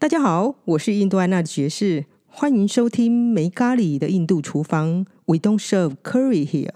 [0.00, 5.04] 大家好，我是印度安娜的爵士，欢迎收听没咖喱的印度厨房。
[5.26, 6.70] We don't serve curry here。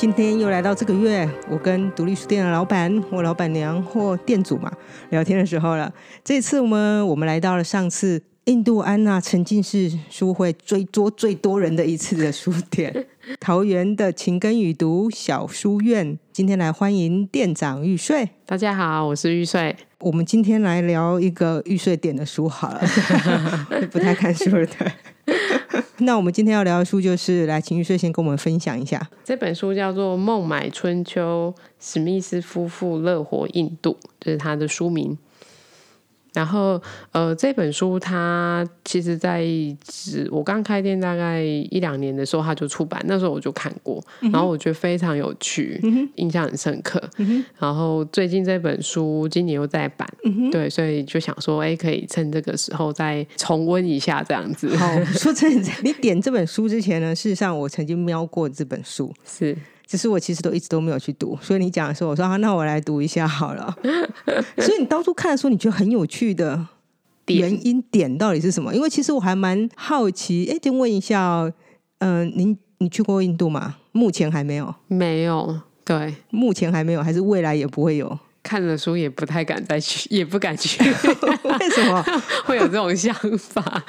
[0.00, 4.72] 今天又来到这个月，我跟独立书店的老板或老板娘或店主嘛
[5.10, 5.92] 聊天的时候了。
[6.24, 13.08] 这次我们我们来到了上次印度安娜沉浸式书会最多最多人的一次的书店——
[13.38, 16.18] 桃园的情根与读小书院。
[16.32, 18.26] 今天来欢迎店长玉穗。
[18.46, 19.76] 大家好，我是玉穗。
[19.98, 22.80] 我们今天来聊一个玉穗点的书好了，
[23.92, 24.66] 不太看书的。
[25.98, 29.08] 那我们今天要聊的书就是来，请玉穗先跟我们分享一下。
[29.24, 35.16] 这本书叫做《孟买春秋：史密斯夫妇乐活印度》，这是他的书名。
[36.32, 36.80] 然后，
[37.12, 39.44] 呃，这本书它其实，在
[40.30, 43.00] 我刚开店大概一两年的时候，它就出版。
[43.06, 45.80] 那时候我就看过，然后我觉得非常有趣，
[46.16, 47.02] 印象很深刻。
[47.58, 50.08] 然后最近这本书今年又再版，
[50.52, 54.76] 对，所以就想说，哎，可以趁这个时候再重温一下这样子。
[54.76, 59.56] 好， 说真的，你点这本书之前呢，事实上我曾经瞄过这本书，是。
[59.90, 63.76] 只是我其实都一直都没有去读，所以你讲的时候，我说啊，那我来读一下好了。
[64.56, 66.64] 所以你当初看的时候，你觉得很有趣的
[67.26, 68.72] 原因点到底是什么？
[68.72, 70.48] 因为其实我还蛮好奇。
[70.48, 71.52] 哎，先问一下，
[71.98, 73.78] 嗯，您你去过印度吗？
[73.90, 75.60] 目前还没有，没有。
[75.84, 78.16] 对，目前还没有，还是未来也不会有。
[78.44, 80.80] 看了书也不太敢再去，也不敢去。
[80.86, 82.00] 为什么
[82.46, 83.84] 会有这种想法？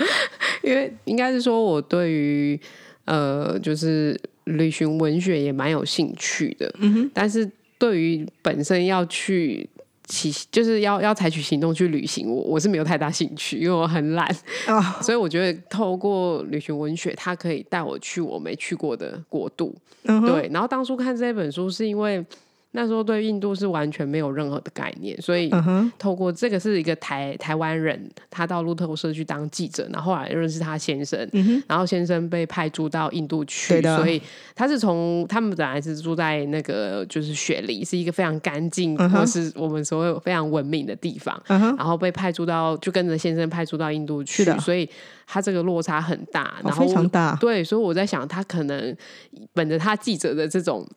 [0.64, 2.60] 因为应该是说我对于
[3.06, 4.20] 呃，就是。
[4.52, 9.68] 旅行文学也蛮有兴趣的，嗯哼，但是对于本身要去
[10.06, 14.28] 起，就是要要采取行动去旅行，我我是没有太大兴趣，因为我很懒
[14.68, 20.50] 啊， 所以我觉得透过旅行文学，它可以带我去我没去过的国度，对。
[20.52, 22.24] 然后当初看这本书是因为。
[22.74, 25.52] 那时候对印度是完全没有任何的概念，所以
[26.00, 31.30] 透过这个是一个台台湾人，他到路透社去当记者，然后后来认识他先生，
[31.68, 34.22] 然后先生被派驻到印度去，所以
[34.56, 44.90] 他是从他们本来是住在那个就是雪梨，是一个非常干净或是我们所有非常文明的地方，然后被派驻到就跟着先生派驻到印度去，所以
[45.28, 48.96] 他这个落差很大，然后非常大，对，所以我在想他可能
[49.54, 50.88] 本着他记者的这种。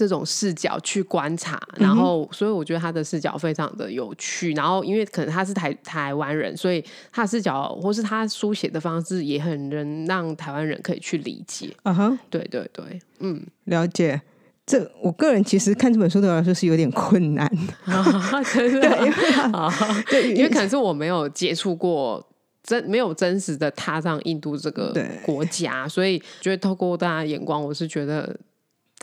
[0.00, 4.54] 这种视角去观察，然后所以我觉得他的视角非常的有趣。
[4.54, 11.70] 然后因为可能他是台台湾人，所以他的视角或是他书写的方式也很能让台湾人可以去理解。
[11.82, 14.18] 嗯哼，对对对，嗯，了解。
[14.64, 17.46] 这我个人其实看这本书对我来说是有点困难，
[18.54, 19.12] 真的，
[20.08, 22.26] 对， 因为可能是我没有接触过
[22.62, 24.94] 真没有真实的踏上印度这个
[25.26, 28.34] 国家，所以觉得透过大家眼光，我是觉得。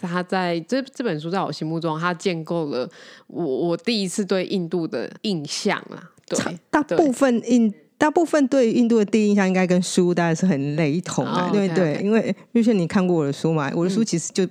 [0.06, 2.88] 他在这这本书在我心目中，他建构了
[3.26, 6.12] 我我第一次对印度的印象啦。
[6.28, 12.00] 对，大部分印大部分对印度的第一印象应该跟书大概是很雷同的，对对。
[12.04, 13.72] 因为玉轩，你看过我的书嘛？
[13.76, 14.48] 我的书其实就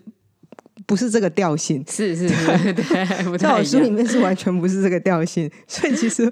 [0.84, 5.48] 不是这个调性，是是是，对， 在我书里面是完全不是这个调性。
[5.68, 6.28] 所以其实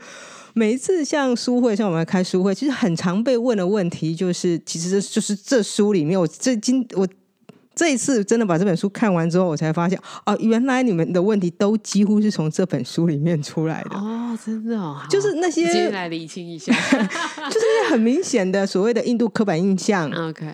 [0.54, 7.06] 每一次像书会，像我们开书会，其实很常被问的问题就是，其实就是这书里面，我这今我。
[7.74, 20.10] 这一次真的把这本书看完之后，我才发现哦，原来你们的问题都几乎是从这本书里面出来的哦，真的哦，就是那些来理清一下， 就是那些很明显的所谓的印度刻板印象。
[20.10, 20.46] OK，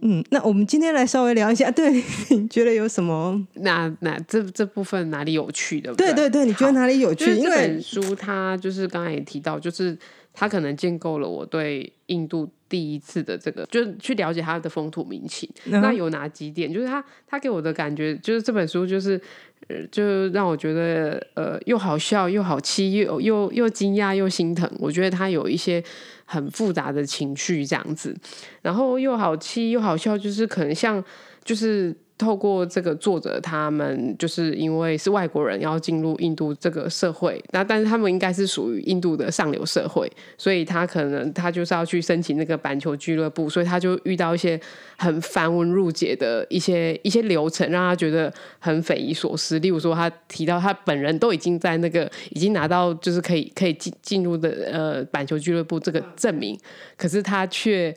[0.00, 3.40] 嗯，那我们今天来稍微聊一下，对，你觉得有什么？
[3.54, 5.94] 那那这这部分哪里有趣的？
[5.94, 7.34] 对对对，你觉得哪里有趣？
[7.36, 9.96] 因为本书它就是刚才也提到，就是
[10.32, 12.48] 它可能建构了我对印度。
[12.68, 15.48] 第一次的这个，就是去了解他的风土民情。
[15.66, 16.72] 那有哪几点？
[16.72, 19.20] 就是他，他给我的感觉，就是这本书，就是，
[19.68, 24.70] 呃，就让我觉得，呃，又好笑，又好气，又又又惊讶，又心疼。
[24.78, 25.82] 我觉得他有一些
[26.24, 28.16] 很复杂的情绪，这样子。
[28.62, 31.02] 然后又好气，又好笑，就是可能像，
[31.44, 31.94] 就是。
[32.18, 44.58] 透过这个作者，他们就是因为是外国人要进入印度这个社会，那但是他们应该是属于印度的上流社会，所以他可能他就是要去申请那个板球俱乐部，所以他就遇到一些
[44.96, 49.58] 很繁文缛节的一些一些流程，让他觉得很匪夷所思。
[49.58, 56.58] 例如说，他提到他本人都已经在那个已经拿到就是可以可以进进入的呃板球俱乐部这个证明，
[56.96, 57.94] 可是他却。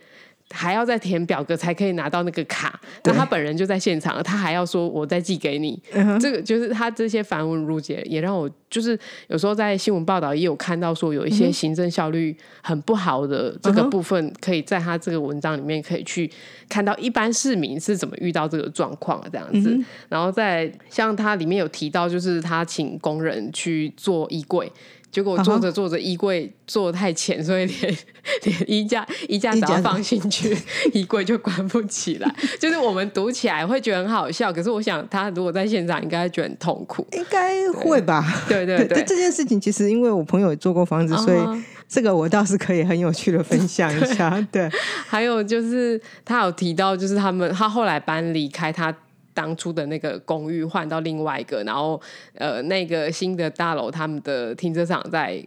[0.51, 2.79] 还要再填表格才可以拿到那个卡。
[3.03, 5.81] 那他本人就在现场，他还要说我再寄给你。
[6.19, 8.97] 这个就是他这些繁文缛节，也让我就是
[9.27, 16.29] 有时候在新闻报道也有看到说有一些行政效率很不好的这个部分，可以在他这个文章里面可以去
[16.67, 19.79] 看到一般市民是怎么遇到这个状况这样子。
[20.07, 24.71] 然后在像他里面有提到，就是他请工人去做衣柜。
[25.11, 27.97] 结果坐着坐着，衣柜做的太浅，所以连
[28.43, 30.55] 连衣架衣架只要放进去，
[30.93, 32.35] 衣柜就关不起来。
[32.59, 37.05] 就是我们读起来会觉得很好笑，可是我想他如果在现场，应该觉得很痛苦。
[37.13, 38.23] 应该会吧？
[38.47, 39.03] 对对对。
[39.03, 41.39] 这件事情其实因为我朋友也做过房子，所以
[41.87, 44.29] 这个我倒是可以很有趣的分享一下。
[44.51, 44.69] 对，
[45.07, 48.95] 还有就是他有提到，就是他们他后来搬离开他。
[49.39, 51.99] 当初的那个公寓换到另外一个，然后
[52.33, 55.41] 呃，那个新的大楼他们的停车场在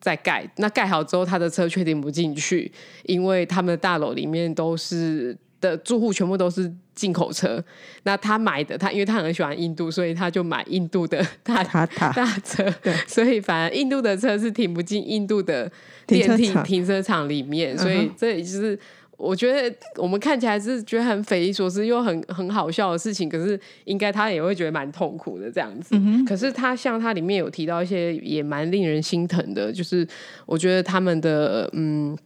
[0.00, 2.72] 在盖，那盖好之后，他的车却停不进去，
[3.04, 7.62] 因为他们的大楼里面都是的住户全部都是进口车。
[8.04, 12.72] 那他买的，他因为他很喜欢印度，所以他就买印度的大大车，
[13.06, 15.70] 所以反而印度的车是停不进印度的
[16.06, 18.78] 电梯停车场里面，所以这也就是。
[19.16, 25.96] 我觉得我们看起来是觉得很匪夷所思又很很好笑的事情，可是应该他也会觉得蛮痛苦的这样子。
[26.26, 30.06] 可是他像他里面有提到一些也蛮令人心疼的，就是
[30.44, 32.16] 我觉得他们的嗯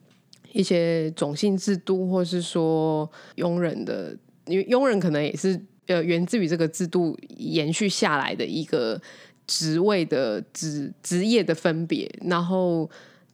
[0.52, 4.16] 一些种姓制度，或是说佣人的，
[4.46, 9.00] 因为佣人可能也是呃源自于这个制度延续下来的一个
[9.46, 12.90] 职位的职职业的分别，然后。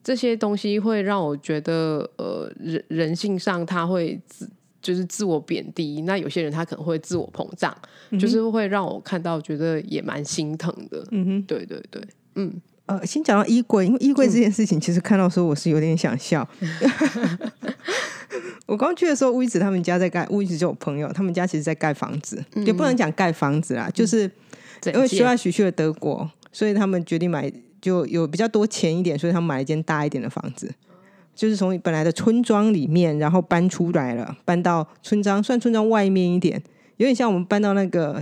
[0.06, 4.48] 这些东西会让我觉得，呃，人人性上他会自
[4.80, 7.76] 就是自我贬低，那有些人他可能会自我膨胀，
[8.16, 11.04] 就是会让我看到觉得也蛮心疼的。
[11.10, 12.00] 嗯哼，对对对，
[12.36, 12.54] 嗯，
[12.86, 16.48] 呃，先讲到衣柜，因为衣柜这件事情，其实看到时候我是有点想笑。
[18.66, 24.30] 我刚去的时候，乌一子他们家在盖，乌一子就有朋友，他们家其实在盖房子，也不能讲盖房子啦，就是
[24.84, 27.52] 因为徐爱许去了德国，所以他们决定买。
[27.86, 30.68] 就有比较多钱一点，所以他们买了一间大一点的房子，
[31.36, 36.60] 就是从本来的村庄里面，然后搬出来了，搬到村庄，算村庄外面一点，
[36.96, 38.20] 有点像我们搬到那个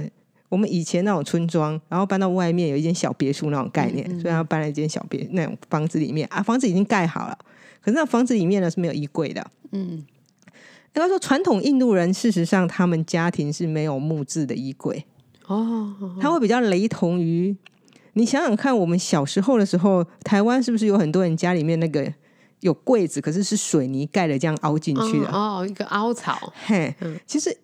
[0.51, 7.39] 我们以前那种村庄，然后搬到外面有一间小别墅那种概念，所以他搬了一间小别那种房子里面啊，房子已经盖好了，
[7.81, 9.43] 可是那房子里面呢是没有衣柜的。
[9.73, 10.05] 嗯，
[10.53, 15.07] 应该说传统印度人事实上他们家庭是没有木质的衣柜。
[15.47, 15.91] 哦，
[16.21, 17.57] 他会比较雷同于。
[18.15, 22.13] 你想想看，我们小时候的时候，台湾是不是有很多人家里面那个
[22.61, 25.29] 有柜子，可是是水泥盖的，这样凹进去的？
[25.29, 26.53] 哦，一个凹槽。
[26.67, 26.95] 嘿，
[27.27, 27.57] 其实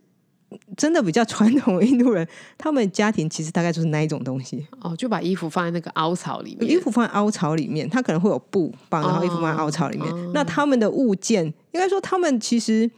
[0.77, 2.27] 真的比较传统印度人，
[2.59, 4.67] 他们家庭其实大概就是那一种东西。
[4.81, 6.69] 哦，就把衣服放在那个凹槽里面。
[6.71, 10.33] 衣服放在凹槽里面，它可能会有布绑，然后衣服放在凹槽里面。
[10.33, 12.91] 那他们的物件，应该说他们其实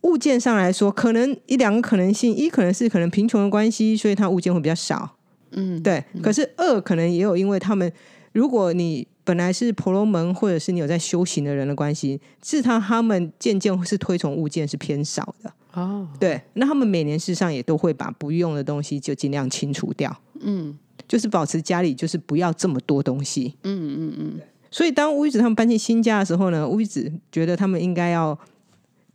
[0.00, 5.15] 物件上来说，可能一两个可能性：一可能是可能贫穷的关系，所以它物件会比较少。
[5.56, 6.02] 嗯，对。
[6.22, 7.92] 可是二可能也有，因为他们
[8.32, 16.06] 如果你本来是婆罗门，或者是你有在修行的人的关系，是他他们渐渐是推崇物件是偏少的哦。
[16.20, 20.16] 对，那他们每年事实上也都会把不用的东西就尽量清除掉。
[20.40, 23.56] 嗯，就是保持家里就是不要这么多东西。
[23.64, 24.40] 嗯嗯嗯。
[24.70, 28.38] 所以当乌子他们搬进新家的时候呢，乌子觉得他们应该要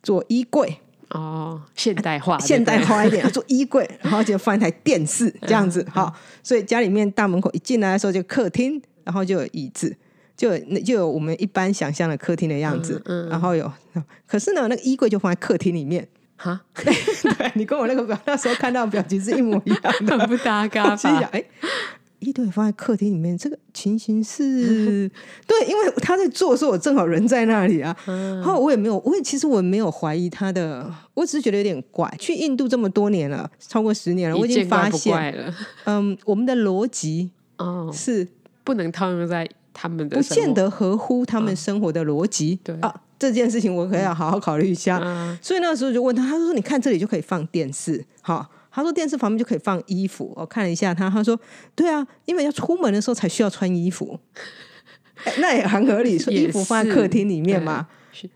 [0.02, 0.78] 做衣柜。
[1.12, 6.14] 哦，现代化，现代化一点， 做衣柜，然后就放一台电视这样子，好，
[6.44, 9.96] 所以家里面大门口一进来的时候就客厅，然后就有椅子，
[10.36, 13.72] 就那就有我们一般想象的客厅的样子，然后有，
[14.28, 16.08] 可是呢，那个衣柜就放在客厅里面，
[16.38, 16.94] 哈， 对
[17.56, 21.30] 你跟我那个表那时候看到表情是一模一样的， 不搭嘎吧？
[21.34, 21.44] 哎。
[22.22, 25.10] 一堆放在客厅里面，这个情形是
[25.48, 27.96] 对，因为他在做的时候，我正好人在那里啊。
[28.06, 32.12] 然后我也没有，我也其实我没有怀疑他的，我只是觉得有点怪。
[32.20, 35.54] 去印度这么多年了，超过十年了，我已经发现了。
[35.86, 38.28] 嗯，我们的逻辑哦是
[38.64, 42.60] 不能套用在他们的，不见得合乎他们生活的逻辑。
[42.64, 45.00] 对啊，这件事情我可要好好考虑一下。
[45.42, 51.38] 所以那时候就问他，他说：“你看这里就可以放电视，好。”他说：“电视旁边就可以放衣服。”我看了一下他，他说
[51.76, 54.18] ：“对啊，因为要出门的时候才需要穿衣服，
[55.40, 56.18] 那也很合理。
[56.18, 57.88] 说衣服放在客厅里面嘛，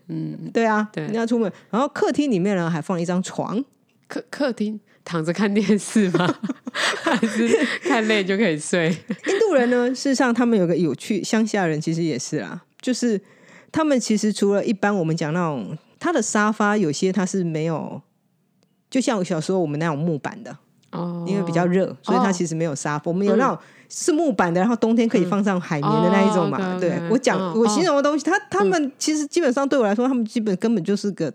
[0.08, 3.64] 嗯，对啊，你要出门，然后客厅里面呢还放了一张床。
[4.08, 6.32] 客客厅躺着看电视吗？
[7.02, 7.48] 还是
[7.82, 8.88] 看累就可以睡？
[9.26, 13.20] 印度人呢，事实上他们有个有趣，乡下人其实也是啦，就是
[13.72, 18.02] 他们其实除了一般我们讲那种，他的沙发有些他是没有。”
[18.96, 20.56] 就像我小时候我们那种木板的
[20.92, 23.02] 哦，因为比较热，所以它其实没有沙发。
[23.10, 23.58] 我们有那种
[23.90, 26.56] 是木板的，然后冬天可以放上海绵的那一种嘛。
[26.56, 26.98] 种对。
[27.10, 31.30] 我讲我形容的东西，他他们其实基本上对我来说，他们基本根本就是个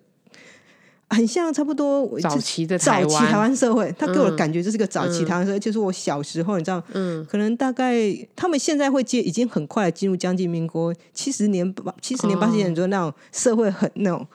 [1.11, 3.55] 很像差不多早期的早期台湾。
[3.55, 7.95] 社会，他给我的嗯感觉就是个早期台湾社会，就是我小时候，你知道，嗯，可能大概
[8.35, 14.25] 他们现在会接，已经很快地进入将近民国七十年、八七十年、八十年左右那种社会很那种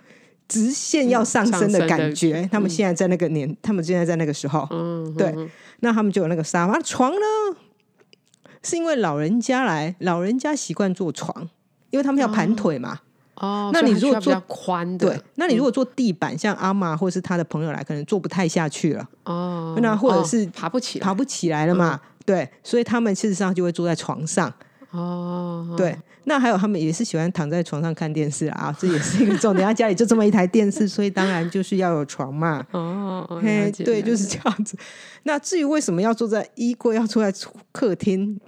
[0.49, 2.49] 直线要上升的感觉。
[2.50, 5.35] 他们现在在那个年，他们现在在那个时候，嗯，对，
[5.81, 7.59] 那他们就有那个沙发床呢，
[8.62, 11.49] 是因为老人家来，老人家习惯坐床，
[11.91, 13.00] 因为他们要盘腿嘛。
[13.37, 19.07] 哦，那你如果做它需要比较宽的，对，那你如果坐地板，像阿妈或是他的朋友来，可能坐不太下去了。
[19.25, 22.00] 哦，那或者哦是爬不起来，爬不起来了嘛。
[22.25, 24.50] 对，所以他们事实上就会坐在床上。
[24.91, 25.95] 哦，对，
[26.28, 29.64] 那还有他们也是喜欢躺在床上看电视啊，这也是一个重点。
[29.64, 32.66] 他家里就这么一台电视，所以当然就是要有床嘛。
[32.73, 34.76] 哦，哦嘿，了解对，就是解这样子。
[35.23, 37.33] 那至于为什么要坐在衣柜，要坐在
[37.71, 38.40] 客厅，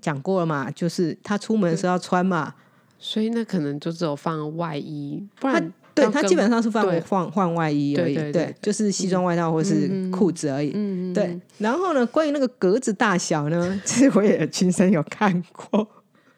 [0.00, 2.54] 讲过了嘛，就是他出门的时候要穿嘛。
[2.96, 10.70] 所以那可能就只有放外衣，不然对他基本上是放对换换外衣而已，对对对对就是西装外套或是裤子而已。
[11.12, 15.86] 对，然后呢，关于那个格子大小呢， 其实我也亲身有看过。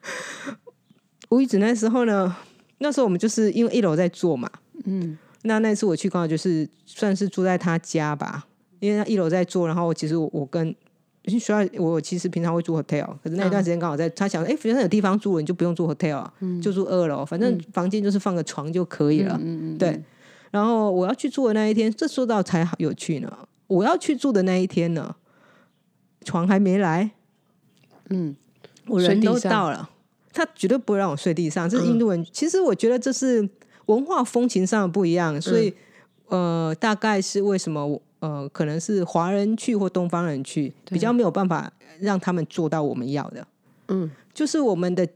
[1.30, 2.36] 无意子那时候呢，
[2.78, 4.50] 那时候我们就是因为一楼在做嘛，
[4.84, 8.46] 嗯，那那次我去刚好就是算是住在他家吧，
[8.80, 10.66] 因为他一楼在做，然后其实我我跟
[11.22, 16.32] 因为学校我其实平常会住 hotel，可是那一段时间刚好在他想，哎、反正有地方住了，你就不用住 hotel，、啊
[16.62, 19.36] 就住二楼，反正房间就是放个床就可以了。
[19.42, 20.00] 嗯嗯，对，
[20.52, 23.38] 然后我要去住的那一天，这说到才有趣呢。
[23.66, 25.16] 我要去住的那一天呢，
[26.24, 27.10] 床还没来，
[28.10, 28.36] 嗯，
[28.86, 29.90] 我人都到了，
[30.36, 31.68] 他绝对不会让我睡地上。
[31.68, 33.48] 这是印度人，其实我觉得这是
[33.86, 35.72] 文化风情上的不一样，所以、
[36.28, 43.46] 呃，大概是为什么我呃，可能是华人去或东方人去比较没有办法让他们做到我们要的，
[43.88, 45.06] 嗯，就是我们的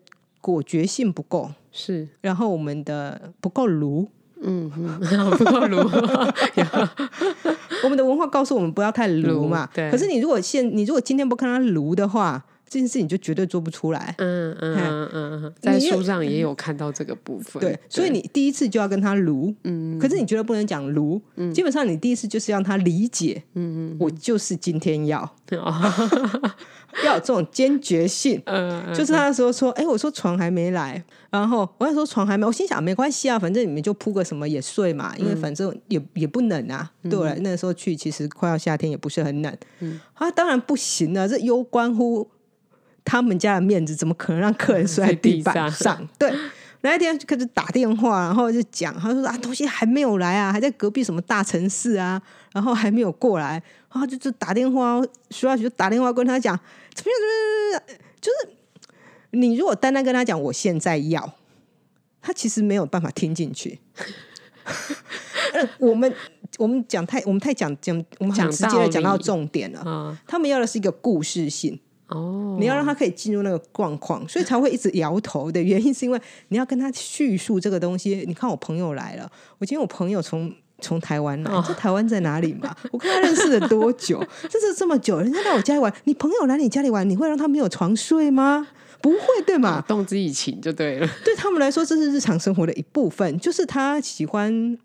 [0.40, 4.08] 果决性不够，是，然后我们的不够炉。
[4.42, 5.76] 嗯嗯，不够炉，
[7.84, 9.68] 我们的文化告诉我们不要太炉嘛。
[9.74, 14.14] 对可是你如果现你如果今天不看他炉的话，这件事情就绝对做不出来。
[14.18, 21.20] 嗯嗯嗯嗯嗯，在书上也有看到这个部分，对，所以你第一次就要跟他炉，嗯，可是你觉得不能讲炉，
[21.52, 25.28] 基本上你第一次就是让他理解，嗯嗯我就是今天要
[27.04, 28.40] 要有这种坚决性。
[28.46, 36.88] 嗯嗯就是他那时候说，哎、我说床还没来，然后我那时候床还没，我心想没关系啊，反正你们就铺个什么也睡嘛，因为反正也也不冷啊。
[37.08, 39.56] 对我来那时候去，其实快要夏天，也不是很冷。
[40.14, 42.28] 啊，当然不行了，这攸关乎
[43.04, 46.08] 他们家的面子，怎么可能让客人睡在地板上？
[46.18, 46.32] 对。
[46.82, 52.20] 那一天就开始打电话，然后就讲，他说啊，东西还没有来啊，还在隔壁什么大城市啊，
[52.54, 56.58] 然后还没有过来，然后就就打电话，徐老师就打电话跟他讲，
[56.94, 58.56] 怎么样怎么样，就是
[59.32, 61.34] 你如果单单跟他讲我现在要，
[62.22, 63.78] 他其实没有办法听进去。
[65.52, 66.10] 呃 我们
[66.56, 69.80] 我们讲太我们太讲讲我们很讲直接的讲到重点了。
[69.80, 71.78] 啊，他们要的是一个故事性，
[72.10, 78.24] 哦，你要让他可以进入那个状况，所以才会一直摇头的原因，是因为你要跟他叙述这个东西。
[78.26, 82.74] 你看我朋友来了，我今天我朋友从从台湾来，哦这台湾在哪里嘛？
[82.92, 84.24] 我跟他认识了多久？
[84.48, 88.66] 这是这么久，人家到我家里玩，你朋友来你家里玩，你会让他没有床睡吗？
[89.00, 89.82] 不会，对吗？
[89.88, 94.76] 动之以情就对了，对他们来说，这是日常生活的一部分，就是他喜欢。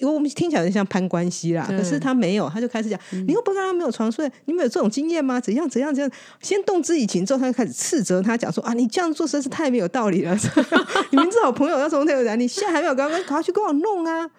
[0.00, 5.40] 因为我们听起来有点像攀关系啦，可是他没有，他就开始讲：“你又不跟他没有床睡，你们有这种经验吗？
[5.40, 6.10] 怎样怎样怎样？”
[6.40, 10.36] 先动之以情，之后他就开始斥责他，讲说：“啊，你这样做实在是太没有道理了！
[11.10, 14.30] 你明知好朋友要从那个来，你现在还没有刚刚赶快去跟我弄啊！”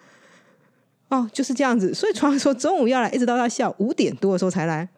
[1.08, 1.92] 哦，就是这样子。
[1.92, 4.88] 所以床说中午要来，一直到他下午五点多的时候才来。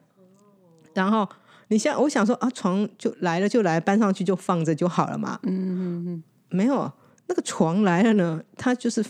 [0.95, 1.29] 然后
[1.69, 5.39] 你现在我想说啊，床就来了就来，搬上去就放着就好了嘛。
[5.43, 6.91] 嗯嗯嗯，没有，
[7.27, 9.05] 那个床来了呢，他就是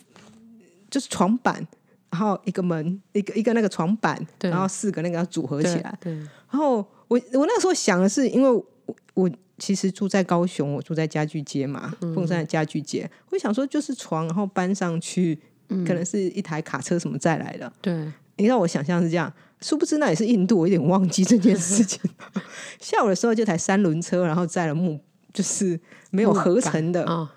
[0.90, 1.66] 就是床板，
[2.10, 5.98] 然后一个门，一个一个那个床板，然后四个那个要组合起对来。
[6.00, 6.76] 对，然后
[7.08, 15.38] 我我那时候想的是，因为我我其实住在高雄，我住在家具街嘛，凤山的家具街，我想说就是床，然后搬上去，
[15.68, 17.72] 可能是一台卡车什么再来的。
[17.80, 17.94] 对，
[18.36, 22.00] 你让我想象是这样，殊不知那也是印度，我有点忘记这件事情。
[22.80, 25.00] 下午的时候，就台三轮车，然后载了木，
[25.32, 27.32] 就是没有合成的啊，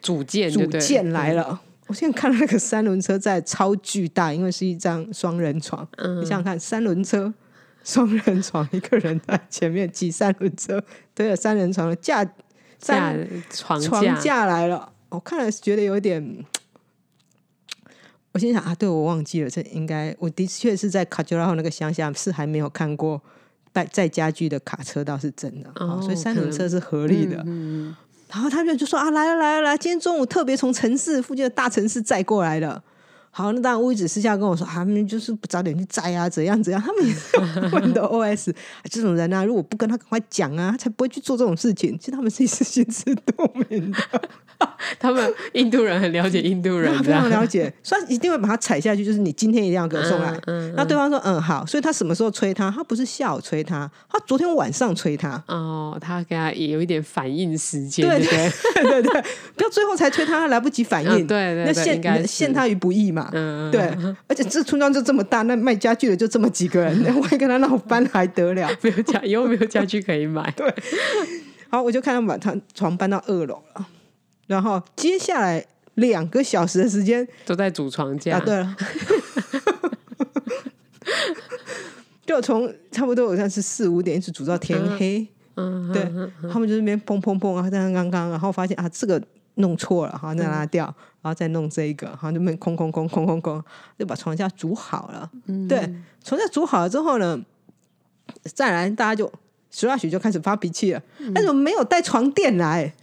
[0.00, 1.60] 组件组件来，了。
[1.88, 5.88] 我现在看到那个三轮车在超巨大，因为是一张双人床。
[5.96, 7.32] 嗯你想想看，三轮车、
[7.82, 10.82] 双人床，一个人在前面挤三轮车，
[11.14, 12.32] 推了三人床的架架
[12.78, 14.92] 三床床架来了。
[15.08, 16.44] 我看了觉得有点，
[18.32, 23.20] 我心想啊，对我忘记了，这应该我的确是在卡丘拉后那个乡下是还没有看过
[23.72, 27.42] 带载家具的卡车，倒是真的所以三轮车是合理的。
[27.46, 27.96] 嗯，
[28.28, 32.82] 然后他们就说啊，来了来了来，今天中午特别从城市附近的大城市载过来的。
[33.38, 36.82] 好，那当然乌一子私下跟我说，他们就是不早点去摘啊，怎样怎样。
[36.82, 37.38] 他们也是
[37.70, 38.52] 他们的 OS，
[38.90, 41.96] 这种人啊，如果不跟他赶快讲啊，他才不会去做这种事情。
[42.00, 43.98] 其实他们是心知肚明的，
[44.98, 49.04] 他们印度人很了解印度人， 非常了解，所以一定会把他踩下去。
[49.04, 50.36] 就是你今天一定要给我送来。
[50.46, 51.64] 嗯那对方说，嗯，好。
[51.64, 52.68] 所以他什么时候催他？
[52.68, 55.40] 他不是下午催他，他昨天晚上催他。
[55.46, 58.50] 哦，他给他也有一点反应时间，对对
[58.82, 61.24] 对对，不要最后才催他，来不及反应。
[61.24, 63.27] 对对，那陷陷他于不义嘛。
[63.32, 63.80] 嗯，对。
[64.26, 68.70] 而且这村庄就这么大，那卖家具的就这么几个人，万一跟他闹翻还得了？
[68.82, 70.50] 没有家，以后没有家具可以买。
[70.56, 70.72] 对。
[71.70, 73.86] 好，我就看他把他床搬到二楼了，
[74.46, 78.36] 然后接下来两个小时的时间 都在组床架。
[78.36, 78.76] 啊对了。
[82.24, 86.02] 就从差不多好像是四五点一直煮到天黑，嗯，对，
[86.52, 89.18] 他们就那边砰砰砰啊，刚刚刚，然后发现啊这个
[89.54, 90.84] 弄错了，好再拉掉，
[91.17, 93.62] 然后再弄这一个，好那边空空空空空空，
[93.98, 95.30] 就把床架煮好了，
[95.68, 95.94] 对，
[96.24, 97.40] 床架煮好了之后呢，
[98.54, 99.30] 再来大家就
[99.70, 101.02] 徐大许就开始发脾气了，
[101.34, 102.92] 他怎么没有带床垫来？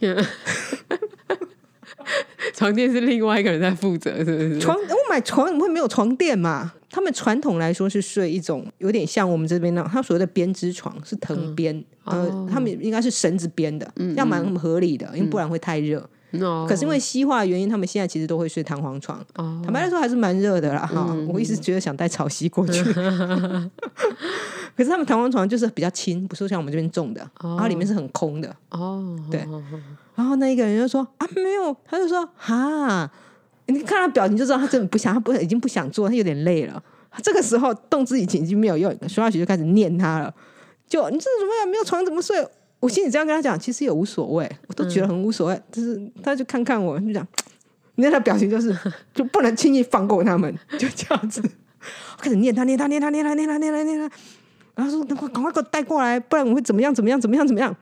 [2.54, 4.58] 床垫是另外一个人在负责，是不是？
[4.60, 6.72] 床我买床怎么会没有床垫嘛？
[6.88, 16.08] 他们传统来说是睡一种有点像我们这边那他所谓的编织床，是藤编，呃，他们应该是绳子编的，要蛮合理的，因为不然会太热。
[16.68, 19.24] 可是因为西化的原因，他们现在其实都会睡弹簧床。
[19.34, 21.14] 坦白来说还是蛮热的啦，哈！
[21.28, 22.82] 我一直觉得想带草席过去。
[24.76, 28.54] 可是他们弹簧床就是比较轻，不是像我们这边重的，然后里面是很空的。
[28.70, 29.46] 哦，对。
[30.14, 33.10] 然后那一个人就说：“啊，没有。”他就说：“哈。”
[33.68, 36.82] 你看他表情就知道他真的不想，他不已经不想做，他有点累了。
[37.22, 40.32] 这个时候动之以情已经没有用，徐小雪就开始念他了。
[40.86, 41.68] 就你这怎么样？
[41.68, 42.46] 没有床怎么睡？
[42.80, 45.62] 我心里这样跟他讲，其实也无所谓，我都觉得很无所谓。
[45.72, 47.26] 就是他就看看我，就讲，
[47.94, 48.76] 你看他表情就是
[49.14, 51.42] 就不能轻易放过他们，就这样子。
[52.18, 54.10] 开始念他，念他，念他，念他，念他，念他，念他。
[54.74, 56.94] 然后说：“赶快，赶快给我带过来，不然我会怎么样？
[56.94, 57.18] 怎么样？
[57.20, 57.46] 怎么样？
[57.46, 57.74] 怎么样？”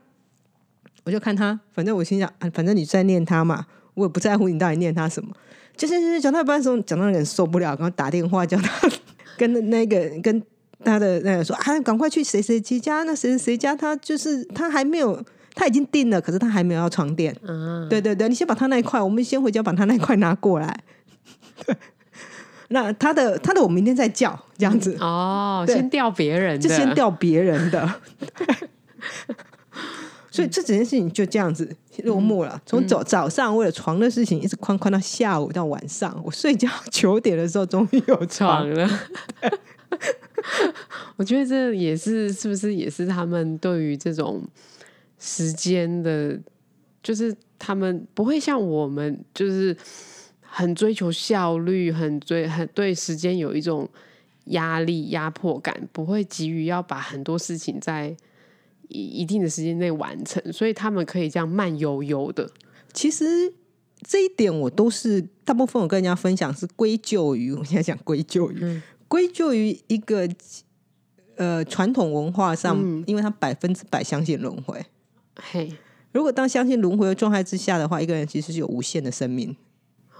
[1.03, 5.35] 我就看他，反正我心想，啊反正你在念他嘛，我也不在乎你到底念他什么。
[5.75, 8.89] 就是讲到一半的时候，讲到那个人受不了，然后打电话叫他
[9.37, 10.41] 跟那个跟
[10.83, 17.35] 他的那个说啊，赶快去谁谁谁家，那谁谁家他就是他还没有，他已经定了，可是他还没有要床垫。
[17.47, 20.83] 嗯，对对对，你先把他那一块，我们先回家把他那一块拿过来。
[22.69, 27.87] 那他的他的我明天再叫这样子哦，先调别人，就先调别人的。
[30.31, 32.61] 所以这整件事情就这样子落幕了。
[32.65, 38.89] 从早早上为了床的事情一直宽宽到下午到晚上，我睡觉九点的时候终于有床了。
[41.15, 44.43] 我觉得这也是是不是也是他们对于这种
[45.19, 46.39] 时间的，
[47.01, 49.75] 就是他们不会像我们，就是
[50.41, 53.89] 很追求效率，很追很对时间有一种
[54.45, 58.15] 压力压迫感，不会急于要把很多事情在。
[58.87, 62.47] 一一定的时间内完成，所以他们可以这样慢悠悠的。
[62.93, 63.51] 其实
[64.03, 70.29] 这一点我都是大部分我跟人家分享是归咎于，我现在讲归咎于，归咎于一个
[71.35, 74.85] 呃传统文化上，因为他百分之百相信轮回。
[75.35, 75.71] 嘿，
[76.11, 79.55] 如果当相信轮回的状态之下的话，一个人其实是有无限的生命。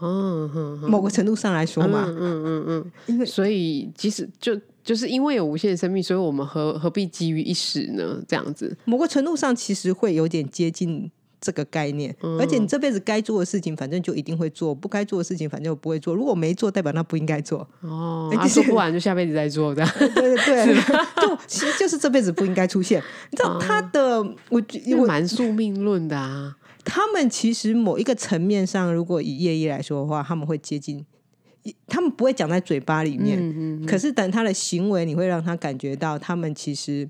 [0.01, 4.59] 嗯哼，某个程度上来说嘛，嗯嗯嗯，因为所以即使就。
[4.85, 8.23] 就是因为有无限生命，所以我们何何必急于一时呢？
[8.27, 11.11] 这样子，某个程度上其实会有点接近
[11.45, 12.13] 这个概念。
[12.39, 16.15] 而且你这辈子该做的事情，反正就一定会做；不该做的事情，反正我不会做。
[16.15, 17.67] 如果没做，代表那不应该做。
[17.81, 20.75] 哦， 做不完就下辈子再做，这样对对 对，
[21.21, 22.99] 就其实就是这辈子不应该出现。
[23.29, 24.61] 你知道他的，我
[24.97, 26.57] 我蛮宿命论的啊。
[26.83, 31.05] 他们其实某一个层面上，如果以业意来说的话，他们会接近。
[31.87, 37.09] 他们不会讲在嘴巴里面，可是等他的行为，你会让他感觉到，他们其实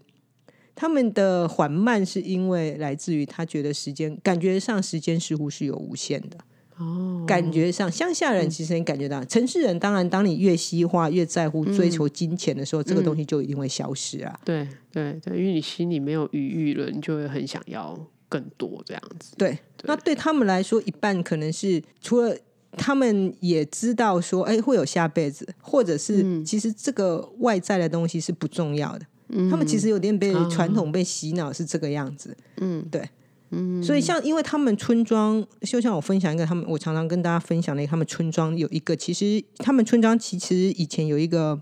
[0.75, 6.37] 他们的缓慢是因为来自于他觉得时间，感觉上时间似乎是有无限的。
[6.77, 14.39] 哦，感觉上乡下人其实你感觉到，城市人当然，当你越西化，越在乎追求金钱的时候，这个东西就一定会消失啊。
[14.43, 19.33] 对对对，因为你心里没有余裕了，你就会很想要更多这样子。
[19.37, 22.35] 对，那对他们来说，一半可能是除了。
[22.77, 29.05] 他们也知道说，哎，会有下辈子，或者是其实这个外在的东西是不重要的。
[29.49, 32.37] 他们其实有点被传统被洗脑，是这个样子。
[32.57, 33.09] 嗯，对，
[33.49, 41.59] 嗯，所以像因为他们村庄，就像我分享一个，他们我常常跟大家分享的，他们村庄有一个，其实他们村庄其实以前有一个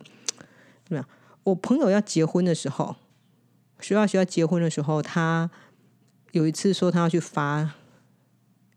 [0.86, 1.08] 怎么样？
[1.44, 2.96] 我朋友要结婚的时候，
[3.80, 5.50] 学校学校结婚的时候，他
[6.32, 7.72] 有一次说他要去发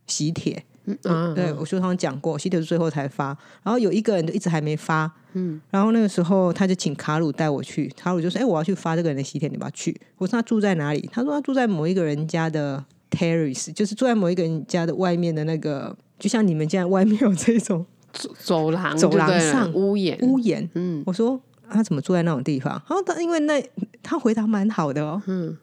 [0.06, 0.64] 喜帖。
[1.04, 23.62] 嗯对，我书上讲过，西特是最后才发，然后有一个人就一直还没发，嗯，然后那个时候他就请卡鲁带我去，卡鲁就说：“哎、我要去发这个人的喜帖，你要去？”我说：“他住在哪里？”他说：“他住在某一个人家的 terrace，就是住在某一个人家的外面的那个，就像你们家外面有这种走走廊走廊上屋檐，屋檐。”嗯我说：“他怎么住在那种地方？”然后他因为那
[24.02, 25.56] 他回答蛮好的哦，嗯，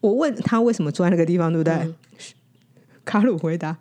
[0.00, 1.74] 我问他为什么住在那个地方，对不对？
[1.74, 1.94] 嗯
[3.06, 3.76] 卡鲁回答：“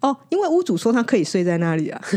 [0.00, 2.00] 哦，因为屋主说他可以睡在那里啊。”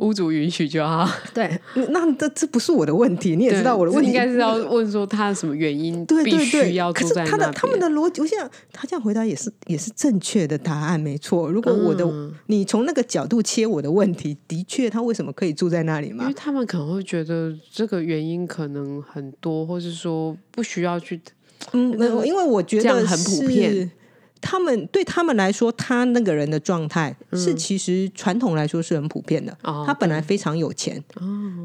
[0.00, 1.06] 屋主允许就好。
[1.34, 7.78] 对，那这这不是我的问题，你也知道我的问题应该是要问说他什么原因必对对对，须要可是住在那他的他们。
[7.78, 11.50] 的逻辑，我想他这样回答也是也是正确的答案，没错。
[11.50, 16.34] 如果我的、嗯你从那个角度切我的问题，的确他为什么可以住在那里嘛因为？
[16.34, 21.20] 他们可能会觉得这个原因可能很多，或是说不需要去
[21.72, 23.72] 嗯，没有因为我觉得很普遍。
[23.72, 23.90] 是。
[24.42, 29.54] 他们对他们来说，他那个人的状态是其实传统来说是很普遍的。
[29.62, 31.04] 哦他本来非常有钱，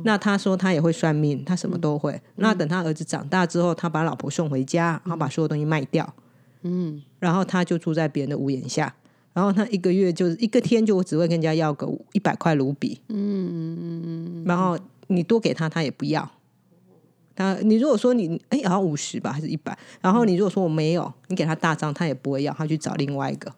[0.03, 2.21] 那他说他也会算命，他什么都会。
[2.35, 6.13] 那等他儿子长大之后，他把老婆送回家，然后把所有东西卖掉，
[6.63, 7.01] 嗯。
[7.17, 8.93] 然后他就住在别人的屋檐下，
[9.31, 14.43] 然后他一个月就是一个天就只会跟人家要个一百块卢比，嗯。
[14.45, 14.77] 然后
[15.07, 16.29] 你多给他，他也不要。
[17.35, 23.53] 他你如果说你哎好像五十吧还是一百，然后你如果说我没有，你给他大张，他也不会要，他去找另外一个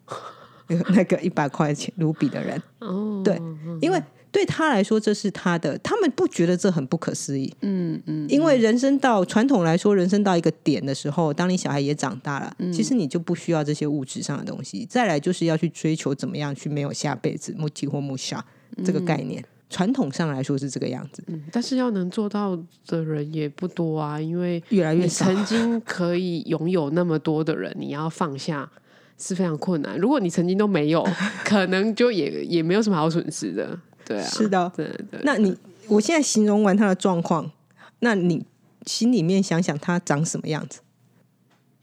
[0.89, 3.21] 那个一百块钱卢比的人，哦。
[3.23, 3.39] 对，
[3.79, 14.85] 因为对他来说这是他的，他们不觉得这很不可思议，嗯嗯因为人生到传统来说，人生到一个点的时候，当你小孩也长大了，其实你就不需要这些物质上的东西。
[14.85, 18.43] 再来就是要去追求怎么样去没有下辈子木提或木下
[18.83, 19.43] 这个概念。
[19.69, 25.25] 传统上来说是这个样子，嗯，但是要能做到的人也不多啊，因为你越来越少。
[25.25, 28.69] 曾经可以拥有那么多的人，你要放下
[29.17, 29.97] 是非常困难。
[29.97, 31.05] 如果你曾经都没有，
[31.43, 33.77] 可能就也也没有什么好损失的。
[34.05, 35.19] 对啊，是的，对对。
[35.23, 35.55] 那你
[35.87, 37.51] 我现在形容完他的状况，
[37.99, 38.45] 那你
[38.85, 40.79] 心里面想想他长什么样子？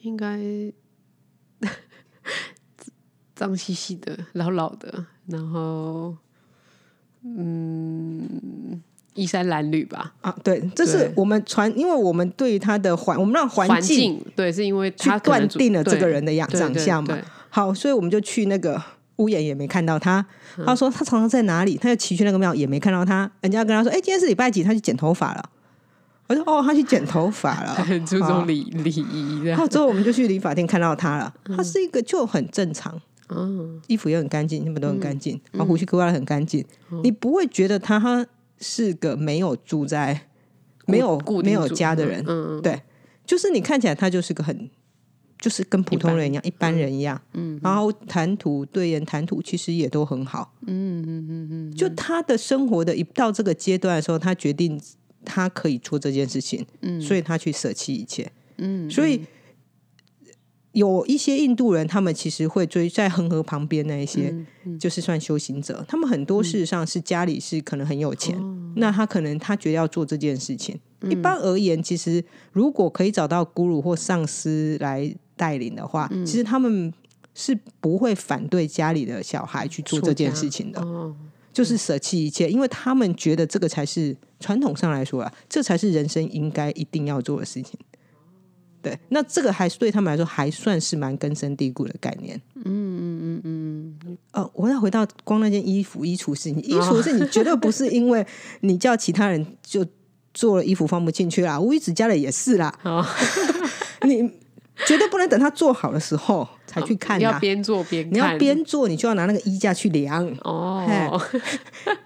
[0.01, 0.41] 应该
[3.35, 6.17] 脏兮兮的、老老的，然后
[7.25, 8.81] 嗯，
[9.15, 10.13] 衣衫褴褛吧。
[10.21, 17.19] 啊，对，这是我们传，因为我们对于他的环，我们让环环境境对，是因为去断定了这个人的样长相嘛。
[17.49, 18.81] 好，所以我们就去那个
[19.17, 20.25] 屋檐也没看到他。
[20.57, 23.29] 嗯他说他常常在哪里，他就骑去那个庙也没看到他。
[23.41, 24.63] 人家跟他说：“哎、今天是礼拜几？
[24.63, 25.51] 他去剪头发了。”
[26.29, 27.75] 我说：“哦，他去剪头发了。
[27.83, 29.59] 很注重礼礼仪的然。
[29.59, 37.01] 后之后我们就去理发店看到他了，他是一个就很正常，嗯，衣服也很干净，什么都很干净，然后胡须刮的很干净，嗯。
[37.03, 38.27] 你不会觉得他
[38.61, 40.29] 是个没有住在
[40.87, 42.83] 没有没有家的人，嗯嗯对，
[43.25, 44.69] 就是你看起来他就是个很，
[45.39, 54.81] 就是跟普通人一样，一般人一样，嗯，然后谈吐对人谈吐其实也都很好，嗯嗯嗯嗯，就他的生活的一到这个阶段的时候，他决定
[55.25, 59.23] 他可以做这件事情，嗯，所以他去舍弃一切，嗯，所以。
[60.75, 64.35] 有一些印度人，他们其实会追在恒河旁边那一些，
[64.65, 65.85] 嗯就是算修行者。
[65.89, 70.79] 他们很多事实上是家里是可能很有钱，哦那他可能他觉得要做这件事情。
[71.01, 76.93] 嗯一般而言，其实如果可以找到咕噜或上司来带领的话，嗯其实他们
[77.35, 81.15] 是不会反对家里的小孩去做这件事情的，哦，
[81.53, 87.79] 就是舍弃一切，因为他们觉得这个才是传统上来说啊，这才是人生应该一定要做的事情。
[88.85, 92.41] 对，那这个还是对他们来说还算是蛮根深蒂固的概念。
[92.57, 98.25] 嗯嗯嗯嗯，呃，我要回到光那件衣服衣橱是你，衣橱是你绝对不是因为
[98.61, 99.85] 你叫其他人就
[100.35, 103.05] 做了衣服放不进去啦，吴宇子家的也是啦，哦，
[104.07, 104.31] 你
[104.87, 107.39] 绝对不能等他做好的时候才去看要啦。
[107.39, 108.39] 边做边你要看。
[108.39, 110.85] 边做，你就要拿那个衣架去量，哦。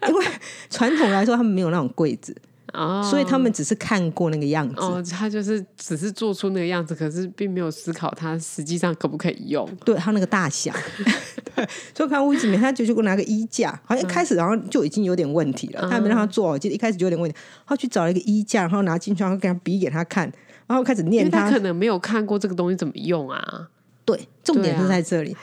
[0.07, 0.27] 因为
[0.69, 2.37] 传统来说他们没有那种柜子，
[2.73, 4.75] 哦，所以他们只是看过那个样子。
[4.81, 9.69] 哦，他就是只是做出那个样子，可是并没有思考他实际上可不可以用。
[9.85, 10.73] 对它那个大小，
[11.55, 20.31] 对，所以看屋子里面，他就去给我拿个衣架，好像一开始然后就已经有点问题了，他还没让他做，我记得一开始就有点问题，他去找了一个衣架，然后拿进去，然后给他比给他看，
[20.67, 23.69] 然后开始因念为他可能没有看过这个东西怎么用啊。
[24.05, 25.37] 对，重点是在这里，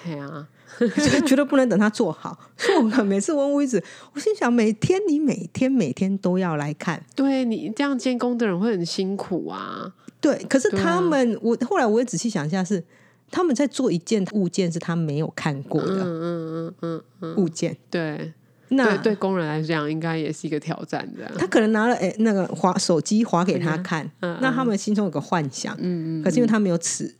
[1.26, 2.38] 绝对不能等他做好。
[2.58, 3.84] 所以我每次问屋子，
[4.14, 9.94] 我心想，每天你每天每天都要来看，对你这样监工的人会很辛苦啊。
[10.22, 12.84] 对，可是他们，我后来我也仔细想一下是。
[13.32, 18.32] 他们在做一件物件是他没有看过嗯的嗯嗯嗯，物件，对
[18.70, 21.30] 那对对，工人来讲应该也是一个挑战的。
[21.36, 27.14] 他可能拿了诶、那个滑手机滑给他看，嗯那他们心中有个幻想，嗯嗯，可是因为他没有尺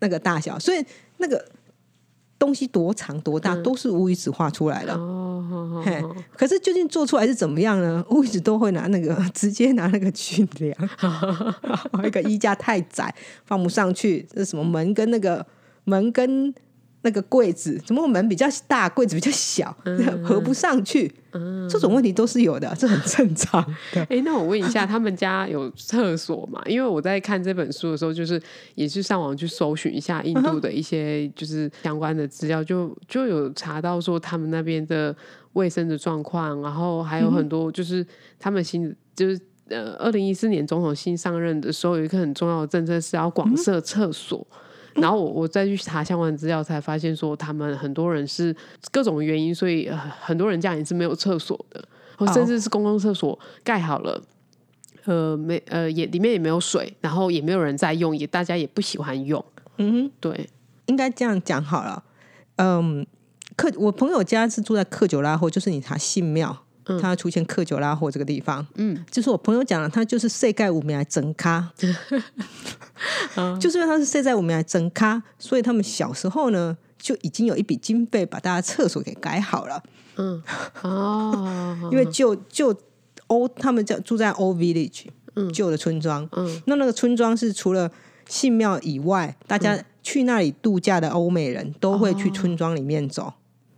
[0.00, 0.82] 那个大小，所以
[1.18, 1.44] 那个
[2.42, 4.92] 东西多长多大，都是乌鱼子画出来的。
[6.36, 8.04] 可是究竟做出来是怎么样呢？
[8.10, 10.76] 乌鱼子都会拿那个直接拿那个去量，
[12.02, 15.46] 那个衣架太窄放不上去，这什么门跟那个
[15.84, 16.52] 门跟
[17.02, 19.76] 那个柜子，怎么门比较大，柜子比较小，
[20.24, 21.12] 合不上去，
[21.68, 24.00] 这种问题都是有的，这很正常的。
[24.10, 26.62] 哎、那我问一下，他们家有厕所吗？
[26.66, 28.40] 因为我在看这本书的时候，就是
[28.74, 35.14] 也是上网去搜寻一下印度的一些就是相关的资料，就就有查到说他们那边的
[35.54, 38.06] 卫生的状况，然后还有很多就是
[38.38, 39.40] 他们新就是。
[39.68, 44.46] 呃，二零一四年总统新上任的时候，有一个很重要的政策是要广设厕所。
[44.94, 48.54] 然后我我再去查相关的资料，才发现说他们很多人是
[48.90, 51.82] 各种原因，所以、呃、很多人家里是没有厕所的，
[52.16, 54.22] 或甚至是公共厕所盖好了，
[55.04, 59.42] 呃，没呃也里面也没有水，然后也没有人在用，也大家也不喜欢用。
[59.78, 60.48] 嗯哼，对，
[60.86, 62.04] 应该这样讲好了。
[62.56, 63.06] 嗯，
[63.56, 66.61] 克我朋友家是住在克久拉后，就是你查信庙，
[67.00, 68.66] 它出现克久拉霍这个地方。
[68.74, 71.70] 嗯，就是我朋友讲了，他就是世界五名来整咖，
[73.60, 79.82] 就是因为他是世在五名来整咖，所以他们小时候呢就已经有一笔经费把大家厕所给改好了。
[80.16, 80.42] 嗯，
[80.82, 82.74] 哦， 因为旧旧
[83.28, 85.06] 欧他们叫住在 Old Village，
[85.52, 86.28] 旧的村庄。
[86.32, 87.90] 嗯，那那个村庄是除了
[88.28, 93.32] 信庙以外，大家去那里度假的欧美人都会去村庄里面走。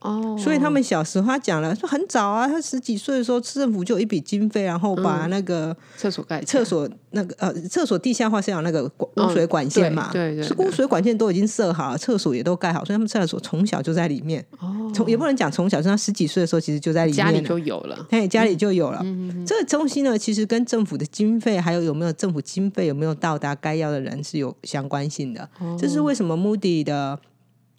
[0.05, 14.45] 哦，所以他们小时候他讲了，说很早啊，他十几岁的时候，市政府就有一笔经费，然后把那个厕所盖厕所那个呃厕所地下化是有那个管污水管线嘛，对对对是污水管线都已经设好了，厕所也都盖好，所以他们厕所从小就在里面。
[14.59, 18.07] 哦，从也不能讲从小，是他十几岁的时候其实就在里面家里就有了。
[18.11, 19.03] 嘿，家里就有了。
[19.47, 25.49] 这个东西呢，其实跟政府的经费，还有有没有政府经费有没有到达该要的人是有相关性的。
[25.79, 27.19] 这是为什么 Moody 的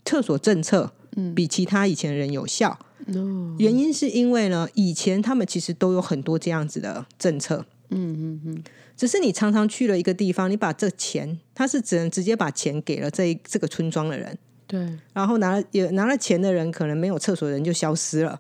[0.04, 0.92] 厕所政策
[1.36, 2.78] 比其他以前的人有效。
[3.08, 8.64] 哦，原因是因为呢，以前他们其实都有很多这样子的政策，嗯嗯嗯，
[8.98, 18.40] 只是你常常去了一个地方，你把这钱，他是只能直接把钱给了这这个村庄的人，对，然后拿了也拿了钱的人，可能没有厕所的人就消失了。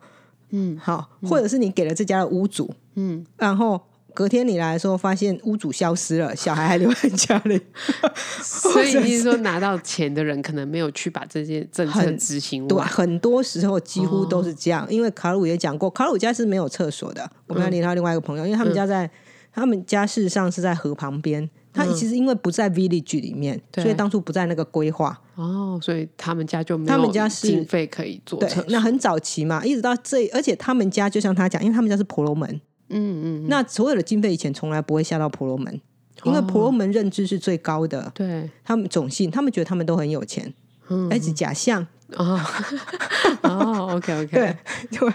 [0.49, 0.75] 嗯。
[0.77, 3.79] 好，或者是你给了这家的屋主，嗯，然后
[4.15, 7.61] 隔天你来的时候，发现屋主消失了，小孩还留在家里，
[8.41, 12.87] 所以你是说拿到钱的人可能没有去把这些政策执行完。
[12.87, 14.87] 很多时候几乎都是这样。
[14.89, 17.29] 因为卡鲁也讲过，卡鲁家是没有厕所的。
[17.47, 19.07] 我们要连到另外一个朋友，因为他们家在、
[19.53, 21.47] 他们家事实上是在河旁边。
[21.73, 25.21] 他其实因为不在 village 里面，对所以当初不在那个规划。
[25.35, 28.65] 哦，所以他们家就没有他们家是经费可以做对厕，所。
[28.69, 35.81] 那很早期嘛，一直到这，而且他们家就像他讲，因为他们家是婆罗门，嗯嗯，那所有的经费以前从来不会下到婆罗门，
[36.23, 38.11] 因为婆罗门认知是最高的。
[38.13, 38.49] 对。
[38.63, 40.53] 他们种姓，他们觉得他们都很有钱，
[40.89, 41.85] 嗯而且假象。
[42.15, 42.39] 哦。
[43.41, 44.27] 哦，OK，OK，
[44.91, 45.13] 对，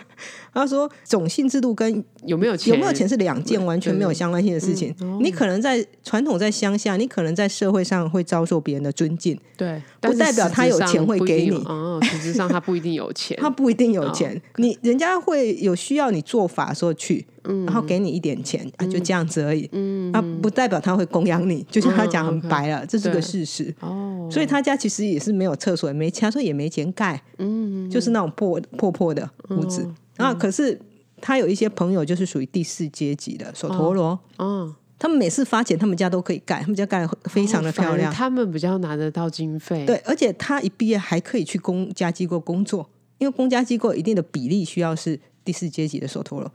[0.52, 2.74] 他说种姓制度跟有没有钱？
[2.74, 4.94] 有没有钱是两件完全没有相关性的事情。
[5.20, 13.36] 你可能在传统在乡下，你可能在社会上会遭受别人的尊敬，对，不代表他有钱会给你有哦，实质上他不一定有钱。
[13.40, 19.68] 他不一定有哦钱，你人家会有需要你做法的时候去，然后给你一点钱啊，就这样子而已。
[19.72, 23.72] 嗯啊，不代表他会供养你，就像他讲很白了，这是个事实。
[23.80, 29.86] 哦，所以他家其实也是没有厕所，也没钱，他说也没钱盖，嗯，就是那种破破破的屋子。
[30.20, 30.78] 啊，可是
[31.20, 38.12] 他有一些朋友就是属于第四阶级的手陀螺，哦，他们每次发钱，他们家都可以盖，他们家盖得非常的漂亮。
[38.12, 39.85] 他们比较拿得到经费。
[39.87, 46.52] 对，而且他一毕业还可以去公家机构工作，因为公家机构有一定的比例需要是第四阶级的手陀螺，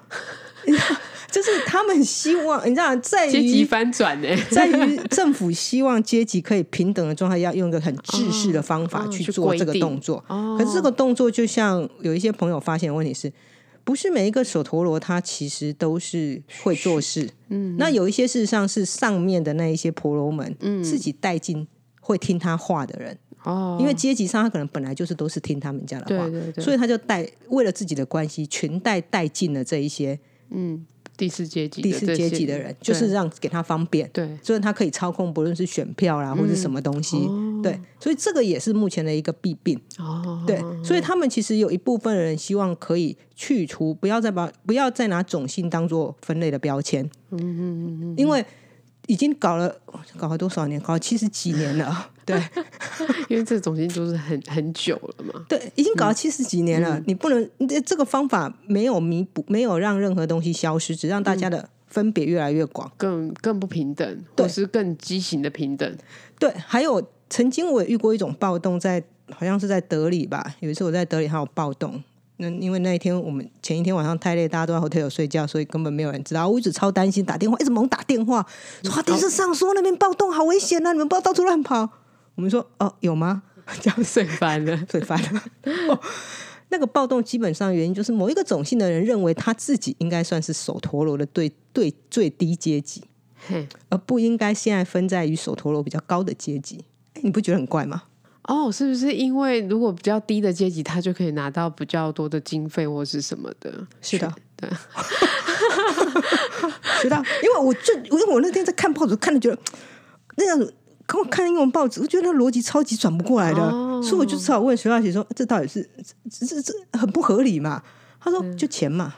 [1.32, 4.28] 就是他们希望你知道，在阶级于翻转呢？
[4.50, 10.24] 在于政府希望阶级可以平等的状态，要用一个很制式的方法去做这个动作。
[10.28, 13.32] 哦，可是这个动作，就像有一些朋友发现的问题是，
[13.86, 17.30] 不是每一个手陀螺他其实都是会做事。
[17.50, 21.66] 嗯，那有一些事实上是上面的那一些婆罗门，嗯，自己带进
[22.02, 30.20] 会听他话的人，哦，因为阶级上他可能本来就是都是听他们家的话，对对对，所以他就带为了自己的关系，全带带进了这一些
[30.50, 30.84] 嗯，
[31.18, 34.10] 第四阶级的第四阶级的人，就是让给他方便。
[34.14, 37.18] 对所以他可以操控，不论是选票啦，或者什么东西，
[37.64, 39.80] 对，所以这个也是目前的一个弊病。
[39.98, 47.04] 哦，对，所以他们其实有一部分人希望可以去除，不要再把不要再拿种姓当做分类的标签。
[47.32, 48.44] 嗯嗯嗯嗯，因为
[49.08, 49.76] 已经搞了
[50.18, 52.10] 搞了多少年，搞了七十几年了。
[52.26, 52.42] 对
[53.30, 55.34] 因为这个总经就是很很久了嘛。
[55.48, 57.50] 对，已经搞了七十几年了，你不能
[57.86, 62.92] 这个方法没有弥补，没有让任何东西消失，只让大家的分别越来越广。
[62.98, 65.98] 更更不平等，或是更畸形的平等。
[66.40, 72.04] 对，还有曾经我也遇过一种暴动在好像是在德里吧，有一次我在德里还有暴动。
[72.38, 76.48] 那因为那一天我们前一天晚上太累，大家都在 hotel 睡觉，所以根本没有人知道。
[76.48, 78.46] 我一直超担心，打电话一直猛打电话，
[78.84, 81.90] 说电视上说那边暴动好危险啊，你们不要到处乱跑。
[82.36, 83.44] 我们说哦，有吗？
[83.82, 85.42] 这样睡翻了，睡翻了。
[86.70, 93.04] 那个暴动基本上原因就是某一个种姓的人认为他自己应该算是手陀螺的对对最低阶级，
[93.90, 96.84] 而不应该现在分在于手陀螺比较高的阶级。
[97.14, 98.04] 哎，你不觉得很怪吗？
[98.48, 103.72] 哦，是不是因为如果比较低的阶级，他就可以拿到比较多的经费或是什么的？
[104.02, 104.70] 是的，对，
[107.02, 107.18] 知道。
[107.42, 109.58] 因为我就因为我那天在看报纸，看的觉得
[110.38, 110.72] 那样
[111.08, 113.60] 刚看英文报纸，我觉得那逻辑超级转不过来的，
[114.04, 115.90] 所以我就只好问徐大姐说：“这到底是
[116.30, 117.82] 这这这很不合理嘛？”
[118.22, 119.16] 他说：“就钱嘛，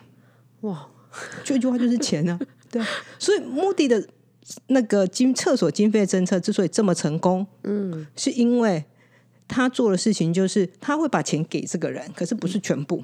[0.62, 0.88] 哇，
[1.44, 2.40] 就一句话就是钱呢。”
[2.72, 2.82] 对，
[3.20, 4.08] 所以目的的
[4.68, 8.86] 那个经厕所经费政策之所以这么成功，嗯，是因为。
[9.48, 13.04] 他做的事情就是他会把钱给这个人，可是不是全部。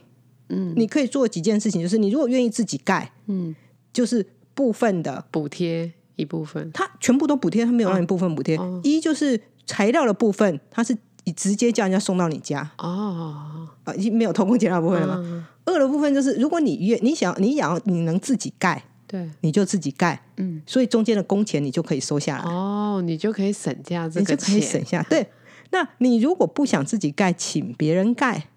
[0.50, 3.56] 嗯，你可以做几件事情，就是你如果愿意自己盖，嗯，
[3.94, 8.60] 就是部分的补贴一部分，他全部都补贴，他没有让你部分补贴。
[8.84, 12.70] 一就是材料的部分，他是你直接叫人家送到你家。
[12.78, 15.48] 哦，啊，已经没有偷工减料部分了吗？
[15.64, 20.22] 二的部分就是如果你愿你想你想你能自己盖，对，你就自己盖。
[20.36, 22.44] 嗯，所以中间的工钱你就可以收下来。
[22.44, 25.26] 哦，你就可以省下这个钱，省下对。
[25.74, 28.48] 那你如果不想自己盖，请别人盖，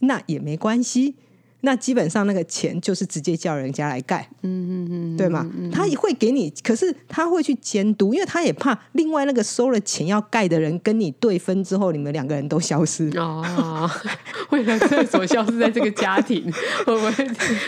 [0.00, 1.16] 那也没关系。
[1.62, 5.50] 那基本上那个钱就是直接叫人家来盖，嗯嗯嗯，对吗？
[5.72, 13.90] 他也会给你，可是他会去监督，因为他也怕另外那个收了钱要盖的人跟你对分之后，你们两个人都消失哦。
[14.50, 16.44] 为了厕所消失在这个家庭，
[16.84, 17.10] 会不会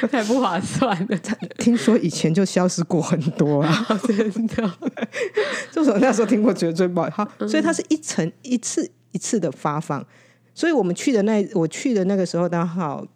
[0.06, 1.18] 太不划算了？
[1.58, 4.72] 听说以前就消失过很多啊， 真的。
[5.72, 7.26] 就是我那时候听过，觉得最不好。
[7.48, 8.88] 所以它是一层一次。
[9.12, 10.04] 一次的发放，
[10.54, 13.06] 所以我们去的那我去的那个时候刚好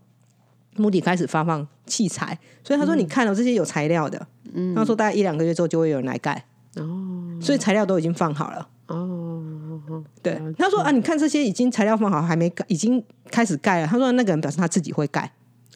[0.77, 6.45] 目的开始发放器材，所以他说你看到这些有材料的，嗯，他说大概一两个月之后就会有人来盖。
[6.77, 8.69] 哦，所以材料都已经放好了。
[8.87, 9.43] 哦，
[10.23, 15.31] 对，他说啊，你看这些已经材料放好还没盖，已经开始盖了，他说那个人表示他自己会盖。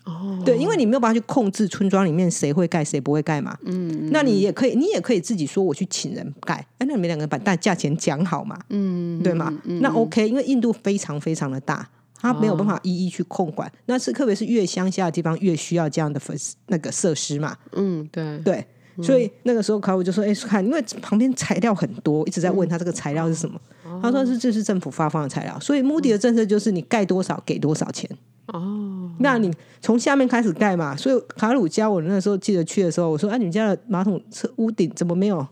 [0.06, 3.58] 哦，对，因为你没有办法去控制村庄里面谁会盖谁不会盖嘛。
[3.64, 6.54] 嗯，那你也可以，你也可以自己说我去请人盖。
[6.78, 8.56] 哎，那你们两个把大价钱讲好嘛？
[8.70, 9.52] 嗯，对吗？
[9.80, 11.88] 那 OK，因为印度非常非常的大，
[12.20, 13.70] 他没有办法一一去控管。
[13.86, 16.36] 那是特别是越乡下的地方越需要这样的粉
[16.68, 17.56] 那个设施嘛。
[17.72, 18.64] 嗯，对对，
[19.02, 23.60] 所以那个时候考务就说：“哎，看，因为旁边材料很多，一直在问他这个材料是什么。”
[24.00, 28.08] 他说：“是这是政府发放的材料。”所以目的的政策就是你盖多少给多少钱。
[28.46, 30.94] 哦，那你从下面开始盖嘛？
[30.96, 35.44] 所以卡鲁教我那时候记得去的时候，我说：“哎，你们家的马桶侧屋顶怎么没有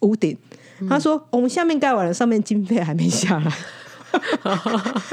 [0.00, 0.36] 屋顶？”
[0.88, 3.50] 他说：“我们下面盖完了，上面经费还没下来。”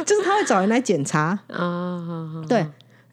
[0.05, 2.43] 就是他会找人来检查啊。
[2.49, 2.67] 对，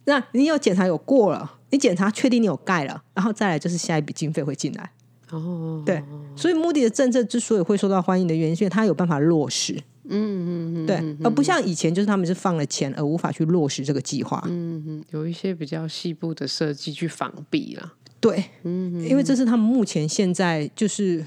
[0.06, 4.90] 那你有检查有过了，你检查确定你有盖了，然后再来就是下一笔经费会进来。
[5.30, 6.02] 哦，对，
[6.34, 9.80] 所以目的的政策之所以会受到欢迎的原因，是因为它有办法落实。
[10.10, 14.42] 嗯嗯嗯，对，而不像以前，就是他们是放了钱而无法去落实这个计划。
[14.48, 17.92] 嗯嗯，有一些比较细部的设计去防避了。
[18.20, 21.24] 对，嗯，因为这是他们目前现在就是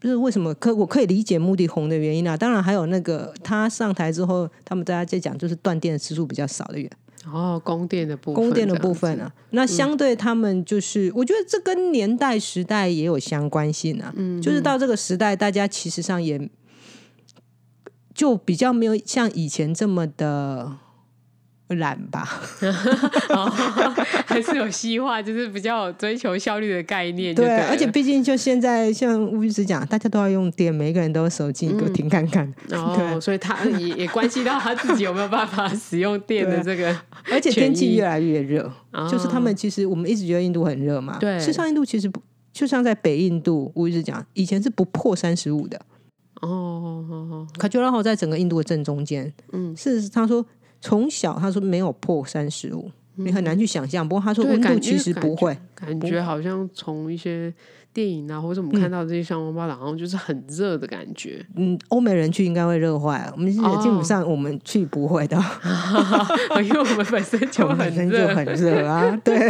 [0.00, 2.36] 就是为什么可我可以理解目的红的原因啊。
[2.36, 6.90] 当然还有那个他上台之后，他们大家在讲就是断电的次数比较少的原
[7.32, 9.32] 哦，供电的部分供电的部分啊。
[9.50, 14.12] 那相对他们就是，我觉得这跟年代时代也有相关性啊。
[14.16, 16.50] 嗯，就是到这个时代，大家其实上也。
[18.14, 20.72] 就比较没有像以前这么的
[21.68, 22.28] 懒吧，
[24.26, 27.34] 还是有西化，就是比较追求效率的概念。
[27.34, 32.52] 对，而且毕竟就现在像吴律师讲，大家都要用电，每个人都有手机，给我听看看。
[32.72, 36.94] 哦， 所以他也也关系到他自己有没有办法使用电的 这个。
[37.30, 38.70] 而且天气越来越热，
[39.10, 42.20] 就是他们其实我们一直觉得印度很热嘛，对，事实上印度其实不
[42.52, 45.80] 就像在北印度，吴律师讲，以前是不破三十五的。
[46.42, 49.32] 哦，卡丘拉号在整个印度的正中间。
[49.52, 50.44] 嗯，是他说
[50.80, 54.06] 从小他说没有破三十五，你很难去想象。
[54.08, 57.52] 不过他说温度其实不会，感觉好像从一些
[57.92, 61.46] 电影啊或者我们看到这些相关报道，好像就是很热的感觉。
[61.54, 65.36] 嗯，欧美人去应该会热坏，我们基本上我们去不会的，
[66.64, 69.16] 因为我们本身就本身就很热啊。
[69.22, 69.48] 对，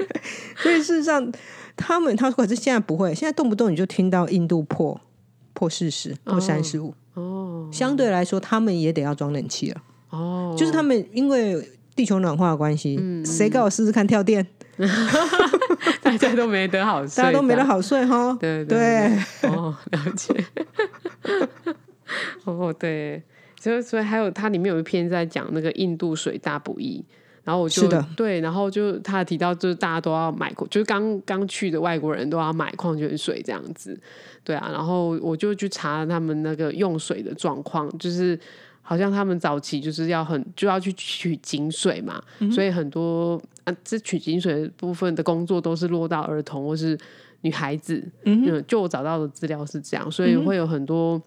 [0.60, 1.32] 所以事实上
[1.74, 5.00] 他们他说可是现在不会，现在动不动你就听到印度破。
[5.54, 14.46] 破四十，破三十五，哦，相对来说，他们也得要装冷气了，哦，就是他们因为地球暖化的关系，谁跟我试试看跳电？
[16.02, 19.06] 大家都没得好睡， 大家都没得好睡哈，对对，
[19.42, 20.34] 哦，了解，
[22.44, 23.22] 哦对，
[23.58, 27.04] 就所以还有它里面有一篇在讲那个印度水大不易。
[27.44, 27.86] 然后我就
[28.16, 33.98] 对，然后就他提到，就是大家都要买，就是刚刚去的外国人都要买矿泉水这样子，
[34.42, 34.70] 对啊。
[34.72, 38.38] 然后我就去查他们那个用水的状况，就是
[38.80, 46.98] 好像他们早期就是要很就要去取井水嘛，所以很多啊，这取井水部分的工作都是落到儿童或是
[47.42, 48.02] 女孩子。
[48.24, 51.20] 嗯，就我找到的资料是这样，所以会有很多。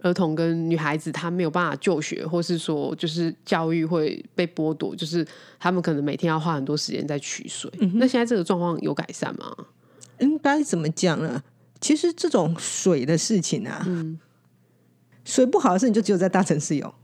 [0.00, 5.26] 儿童跟女孩子，她没有办法就学，或是说，就是教育会被剥夺，就是
[5.58, 7.68] 他们可能每天要花很多时间在取水。
[7.94, 9.52] 那现在这个状况有改善吗？
[10.20, 11.42] 应该怎么讲呢？
[11.80, 14.18] 其实这种水的事情啊，嗯，
[15.24, 16.94] 水不好的事情就只有在大城市有。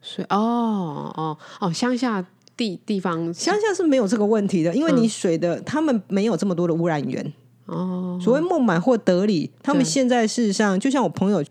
[0.00, 2.26] 水哦哦哦，乡下
[2.56, 7.32] 地地方，乡下是没有这个问题的，因为你水的，他们没有这么多的污染源。
[7.66, 11.44] 哦，所谓孟买或德里，他们现在事实上，就像我朋友。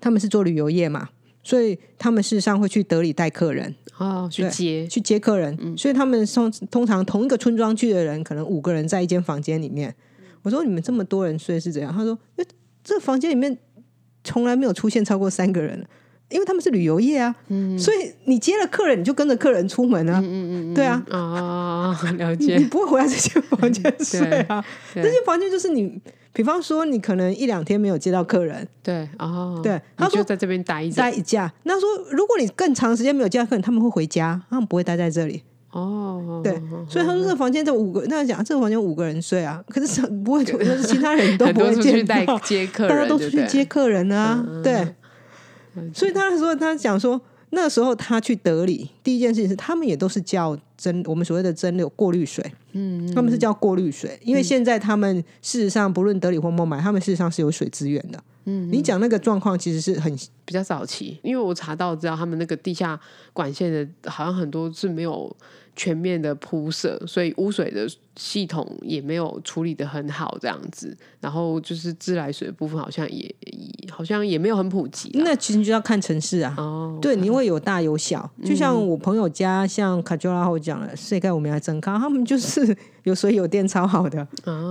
[0.00, 1.08] 他们是做旅游业嘛，
[1.42, 5.76] 所以他们事实上会去德里带客人哦，去接去接客人。
[5.76, 9.94] 所以他们通通常同一个村庄去的人，可能五个人在一间房间里面。
[10.42, 11.92] 我说你们这么多人睡是怎样？
[11.92, 12.16] 他说，
[12.84, 13.58] 这房间里面
[14.22, 15.84] 从来没有出现超过三个人，
[16.30, 17.34] 因为他们是旅游业啊。
[17.48, 20.20] 嗯，所以你接了客人，你就跟着客人出门啊。
[20.20, 21.04] 嗯嗯嗯，对啊。
[21.10, 22.56] 啊，了解。
[22.56, 24.64] 你不会回来这间房间睡啊？
[24.94, 26.00] 这间房间就是你。
[26.32, 31.52] 比方说，你可能一两天没有接到客人，对，哦，对，他说在这边待一待一假。
[31.64, 35.42] 那说，如果你更长时间没有接到客人，他们会回家，他们不会待在这里。
[35.72, 36.52] 哦，对，
[36.88, 42.04] 所以他说这个房间这五个，那讲这个房间五个人睡啊，可是不会，是其他人都 不会接
[42.44, 44.94] 接客人，大家都出去接客人啊，对。
[45.92, 47.20] 所以他说，他讲说。
[47.50, 58.22] 那个时候他去德里，第一件事情是他们也都是叫蒸我们所谓的蒸馏过滤水，嗯，他们是叫过滤水，因为现在他们事实上不论德里或孟买，他们事实上是有水资源的。
[58.44, 62.98] 嗯，你讲那个状况其实是很比较早期，因为我查到知道他们那个地下
[63.32, 65.34] 管线的，好像很多是没有。
[65.78, 70.94] 全面的铺设，所以污水的系统也没有处理的很好，这样子。
[71.20, 73.32] 然后就是自来水的部分，好像也
[73.88, 75.08] 好像也没有很普及。
[75.14, 78.28] 那其实就要看城市啊，哦，对，你会有大有小。
[78.44, 84.26] 就像我朋友家，像卡丘拉后讲了，世界我们来增康，他们就是 有水有电超好的，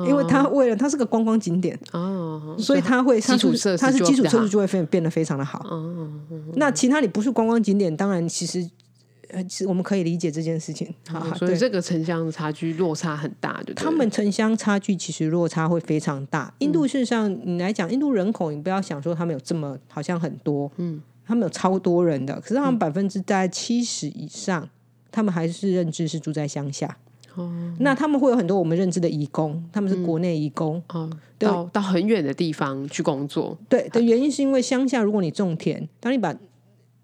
[0.05, 5.65] 因为他为了他是个观光景点哦，所以他会基础设施，他是基础设施就会变变得非常的好。
[5.69, 6.11] 哦，
[6.55, 8.69] 那其他你不是观光景点，当然其实。
[9.29, 16.53] 呃，其实我们可以理解这件事情，好，所以这个城乡差距落差很大，对他们城乡差距其实落差会非常大。
[16.59, 24.69] 印度事实上，你来讲，印度人口，你不要想说他们有这么好像很多，嗯，他们有超多人的，可是他们百分之在七十以上，
[25.11, 26.97] 他们还是认知是住在乡下。
[27.35, 33.57] 哦，那他们会有很多我们认知的移工，他们是国内移工，哦，到到很远的地方去工作。
[33.67, 36.33] 对的原因是因为乡下，如果你种田，当你把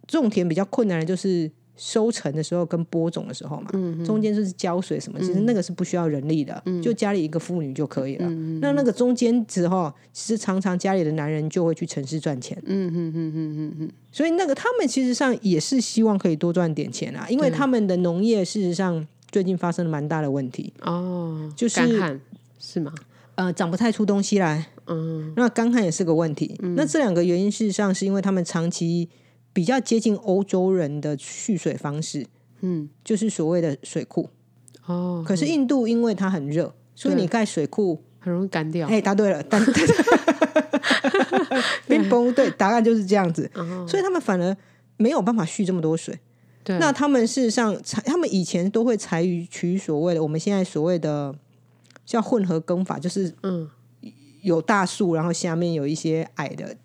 [0.07, 1.51] 种田比较困难的就是。
[1.75, 3.71] 收成的时候跟播种的时候嘛，
[4.05, 8.29] 中间就是浇水什么，其实那个是不需要人力的，就家里一个妇女就可以了。
[8.61, 12.55] 那那个中间之后，其实常常家里的男人就会去城市赚钱。
[12.65, 22.21] 嗯嗯嗯嗯嗯所以那个他们其实上也是希望可以多赚点钱啊，因为他们的农业事实上最近发生了蛮大的问题哦，就是干旱
[22.59, 22.93] 是吗？
[23.33, 24.67] 呃，长不太出东西来。
[24.85, 26.55] 嗯，那干旱也是个问题。
[26.75, 29.09] 那这两个原因事实上是因为他们长期。
[29.53, 32.25] 比较接近欧洲人的蓄水方式，
[32.61, 34.29] 嗯，就是所谓的水库。
[34.85, 38.87] 哦，可是印度因为它很热，所以你盖水库很容易干掉。
[38.87, 39.63] 哎，答对了，但
[41.87, 43.49] 冰崩对，答案就是这样子。
[43.87, 44.57] 所以他们反而
[44.97, 46.19] 没有办法蓄这么多水。
[46.63, 51.35] 对，那他们事实上采，他们以前都会采取所谓的我们现在所谓的
[52.05, 53.69] 叫混合耕法，就是嗯。
[54.43, 56.75] 有大树，然后下面有一些矮的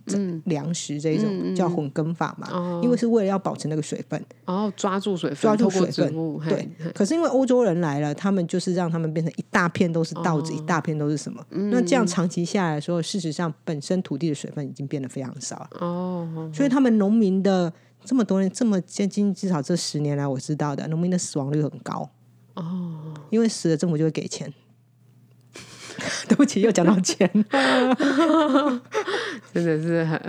[0.45, 6.15] 粮食，这种叫混耕法嘛，因为是为了要保持那个水分，哦，抓住水分，抓住水分，
[6.49, 6.69] 对。
[6.95, 11.45] 可是因为欧洲人来了，他们就是让他们变成一大片都是稻子，一大片都是什么？
[11.51, 15.71] 那这样长期下来的时候，事实上本身土地的水分已经变得非常少了。
[15.81, 17.73] 哦，所以他们农民的
[18.05, 22.09] 这么多年，这么接近至少这十年来我知道的，农民的死亡率很高。
[22.55, 24.53] 哦，因为死了政府就会给钱。
[26.29, 27.29] 对不起，又讲到钱，
[29.53, 30.21] 真的是很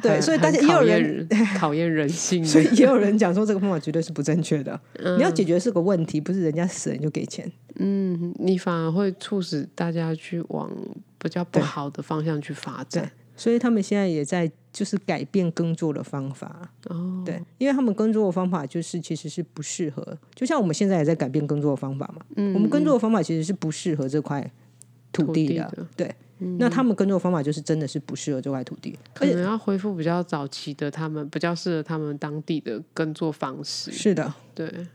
[0.00, 4.78] 对，所以大家也有人讨厌 人性，所以也有人讲说这个方法绝对是不正确的。
[5.16, 7.50] 你要解决是个问题，不是人家死人就给钱。
[7.76, 10.70] 嗯，你反而会促使大家去往
[11.18, 13.10] 比较不好的方向去发展。
[13.36, 16.68] 所以他们现在也在就是改变耕作的方法。
[16.88, 22.22] 哦，对，因为他们耕作的方法就是其实是不适合，就像我们现在也在改变耕作的方法嘛。
[22.34, 24.50] 嗯，我们耕作的方法其实是不适合这块。
[25.12, 26.14] 土地的，对，
[26.58, 33.90] 那他们耕作方法就是真的是不适合这块土地，可能要恢复比较早期的他们比较适合他们当地的耕作方式。
[33.90, 34.86] 是的，对，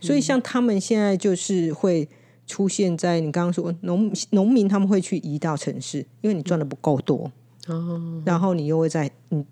[0.00, 2.08] 所以像他们现在就是会
[2.46, 7.30] 出现在你刚刚说农农民他们会去移到城市，因为你赚的不够多，
[7.68, 9.44] 哦，然后你又会在你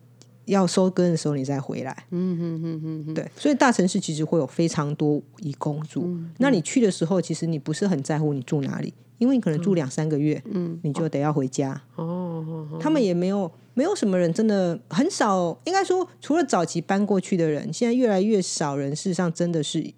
[0.46, 6.18] 要收割的时候你再回来，嗯哼哼哼哼，对，所以大城市其实会有非常多移工住。
[6.38, 11.80] 那你去的时候，其实你不是很在乎你住哪里，因为你可能住两三个月，嗯，你就得要回家。
[11.94, 19.92] 哦他们也没有没有什么人真的很少，应该说除了早期搬过去的人，现在越来越少人，事实上真的是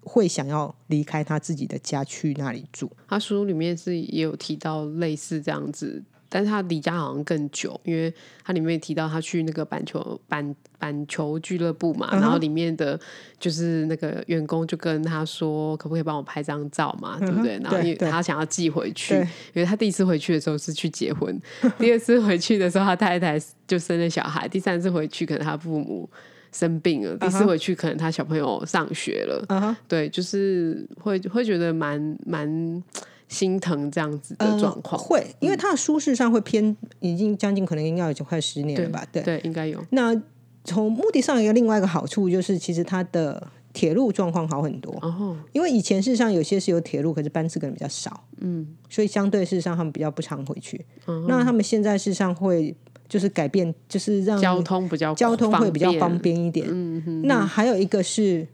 [0.00, 2.90] 会想要离开他自己的家去那里住。
[3.06, 8.12] 他书里面是也有提到类似这样子，但是他离家好像更久，因为
[8.44, 12.98] 他里面提到他去那个板球板板球俱乐部嘛，嗯然后里面的
[13.38, 17.58] 就是那个员工就跟他说，可不可以帮我拍张照嘛，对不对？
[17.58, 21.40] 然后他想要寄回去，因为他第一次回去的时候是去结婚，
[21.78, 26.08] 第二次回去的时候他太太就生了小孩，第三次回去可能他父母
[26.52, 32.82] 生病了，第四回去可能他小朋友上学了，对，就是会会觉得蛮蛮
[33.28, 35.00] 心疼这样子的呃状况。
[35.00, 39.06] 会，因为它的舒适上会偏，已经将近可能应该有快十年了吧？
[39.12, 39.22] 对。
[39.22, 39.82] 对，应该有。
[39.90, 40.20] 那
[40.64, 44.92] 从目的上有一个另外一个好处就是，其实它的铁路状况好很多。
[45.02, 50.84] 哦，因为以前事实上有些是有铁路，可是班次可能比较少，嗯，所以相对事实上他们比较不常回去。
[51.26, 52.74] 那他们现在事实上会
[53.08, 56.34] 就是改变，就是让交通比较交通会比较方便。
[56.34, 56.66] 便一点。
[56.70, 58.46] 嗯哼，那还有一个是，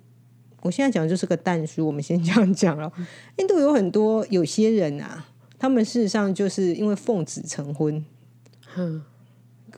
[0.65, 2.91] 我现在讲的就是个淡书，我们先这样讲了。
[3.37, 5.27] 印度有很多有些人啊，
[5.59, 8.03] 他们事实上就是因为奉子成婚，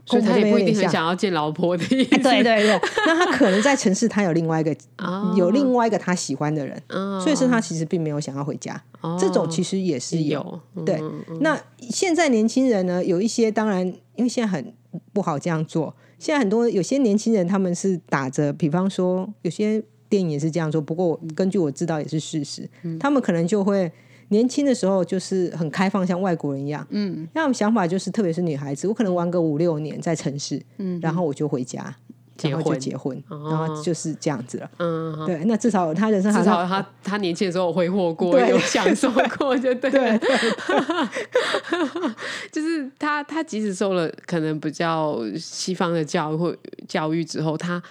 [0.07, 2.11] 所以他不一定很想要见老婆的意思。
[2.23, 4.73] 对对对，那他可能在城市他有另外一个、
[5.03, 8.81] 哦有另外一个他喜欢的人，嗯所以是他其实并没有想要回家。
[9.01, 10.61] 哦这种其实也是有。
[10.85, 11.03] 对，
[11.41, 13.85] 那现在年轻人呢，有一些当然，
[14.15, 14.73] 因为现在很
[15.13, 15.93] 不好这样做。
[16.19, 23.91] 现在很多有些年轻人他们是打着，比方说有些电影也是这样做，不过根据我知道也是事实，他们可能就会
[24.29, 31.95] 年轻的时候就是很开放，像外国人一样，嗯，那他们想法就是，特别是女孩子，我可能玩个五六年在城市，嗯，然后我就回家。
[32.37, 34.71] 结然后就婚结婚，然后就是这样子了。
[34.79, 40.19] 嗯，对，那至少他人生好至少他他年轻的时候有挥霍过，对有享受过，就对了。
[40.19, 40.29] 对
[42.53, 46.55] 就是他他即使受了可能比较西方的教育或
[46.87, 47.83] 教育之后，他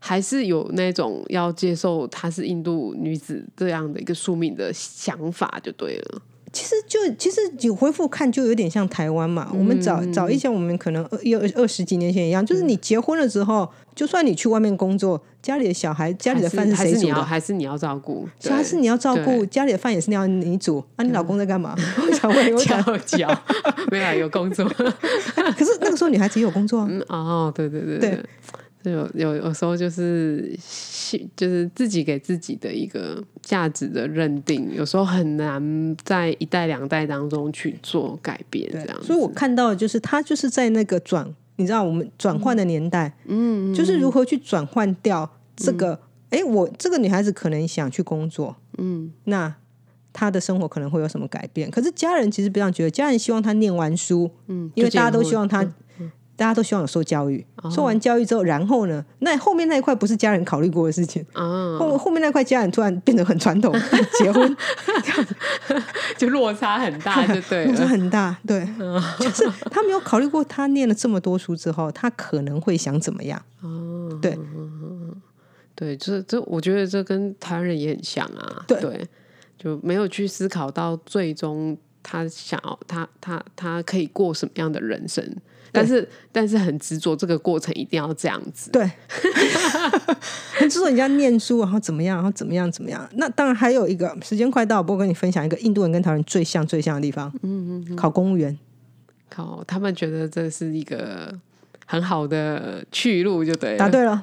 [0.00, 6.22] 还是有那种要接受她是印度女子这样的一个宿命的想法，就对了。
[6.52, 9.48] 其实就其实你恢复看，就有点像台湾嘛。
[9.54, 17.22] 我们早早一些，我们可能二二二十几年前一样，就是你结婚了之后，就算你去外面工作，家里的小孩、家里的饭还是你要谁煮的？
[17.24, 21.04] 还是你要照顾，所以还是你要照顾家里的饭，也是你要你煮啊。
[21.04, 21.76] 你老公在干嘛？
[22.04, 22.82] 我想问，我想
[23.92, 24.64] 没有啊有工作。
[24.64, 26.88] 可是那个时候女孩子也有工作啊。
[26.90, 28.24] 嗯哦，对对对对对。
[28.82, 30.56] 就有有有时候就是
[31.36, 39.02] 就是自己给自己的一个价值的认定，有时候很难在一代两代当中去做改变，这样。
[39.02, 46.00] 所以我看到的就是他就是在那个转，你知道我们转换的年代，嗯，就是如何去转换掉这个。
[46.30, 49.52] 哎、我这个女孩子可能想去工作，嗯，那
[50.12, 51.68] 她的生活可能会有什么改变？
[51.68, 55.68] 可是家人其实不这样觉得，家人希望她念完书，嗯，因为大家都希望她。
[56.40, 59.04] 大家都希望有受教育，受完教育之后，然后呢？
[59.18, 61.22] 那后面那一块不是家人考虑过的事情。
[61.34, 63.70] 啊，后后面那块家人突然变得很传统，
[64.18, 64.56] 结婚
[66.16, 67.86] 就落差很大， 就对落差。
[67.86, 68.34] 很大。
[68.46, 68.66] 对，
[69.20, 73.42] 就是他没有考虑过，他念了这么多书之后，他可能会想怎么样？
[73.60, 74.38] 哦，对，
[75.74, 78.64] 对，这这，我觉得这跟台湾人也很像啊。
[78.66, 79.06] 对
[79.58, 85.22] 就没有去思考到最终他想要他他他可以过什么样的人生，
[85.72, 88.70] 但是但是很执着这个过程一定要这样子。
[88.70, 88.90] 对，
[90.58, 93.08] 很执着人家念书，然后怎么样，然后怎么样，怎么样。
[93.14, 97.32] 那当然还有一个，时间快到，我跟你分享一个印度人跟台湾人最像最像的地方。
[97.42, 98.58] 嗯嗯，考公务员。
[99.28, 101.32] 考，他们觉得这是一个
[101.86, 103.78] 很好的去路，就对了。
[103.78, 104.22] 答对了，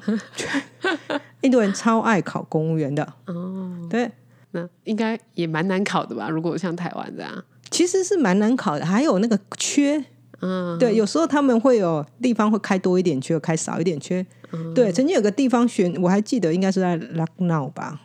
[1.42, 3.14] 印度人超爱考公务员的。
[3.26, 4.12] 哦，对，
[4.52, 6.28] 那应该也蛮难考的吧？
[6.30, 10.04] 如果像台湾这样，其实是蛮难考的，还有那个缺。
[10.42, 14.26] 嗯，对，有时候他们会有地方会开多一点缺，开少一点缺。
[14.74, 18.00] 对，曾经有个地方选，我还记得应该是在 Lucknow 吧，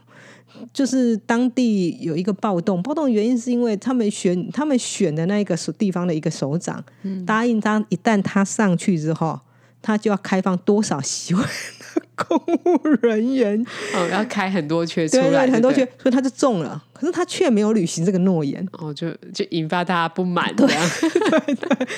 [0.73, 6.83] 就是当地有一个暴动，暴动原因是因为他们选他们选的那个地方的一个首长，
[7.27, 9.39] 答应他一旦他上去之后，
[9.83, 18.67] 他就要开放多少席位的公务人员， 哦，要开很多缺出对来，对，很多缺所以他就中了，可是他却没有履行这个诺言。
[18.73, 20.91] 哦，就就引发大家不满，这样。
[21.03, 21.89] 对对，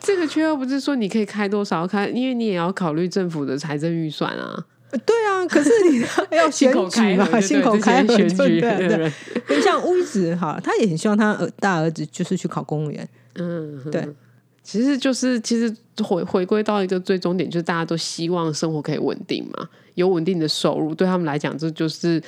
[0.00, 4.64] 这个缺又不是说你可以开多少开，因为你也要考虑政府的财政预算啊。
[5.06, 6.04] 对啊，可是你
[6.36, 9.12] 要选口举嘛，开河心口开选举就对对的人。
[9.48, 14.06] 对，像乌子哈，他也很希望他儿大儿子就是去考公务员，嗯，对，
[14.62, 22.22] 其实就是其实回回归到一个最终点，就是大家都希望生活可以稳定嘛，有稳定的收入，对他们来讲，这就是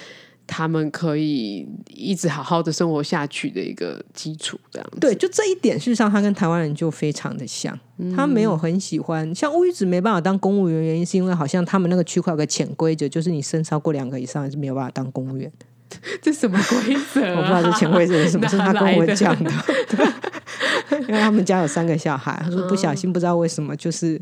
[0.47, 4.99] 他们可以一直好好的生活下去的一个基础，这样子。
[5.01, 7.79] 对，就这一点，事实上他跟台湾人就非常的像，
[8.15, 15.51] 他没有很喜欢像乌鱼子没办法当公务员，原因是因为好像他们那个区块有个潜规则，就是你生超过两个以上是没有办法当公务员。
[16.23, 17.35] 这什么规则、啊？
[17.37, 19.51] 我不知道这潜规则是什么， 是他跟我讲的。
[19.89, 24.21] 对，因为他们家有三个小孩，他说不小心不知道为什么就是。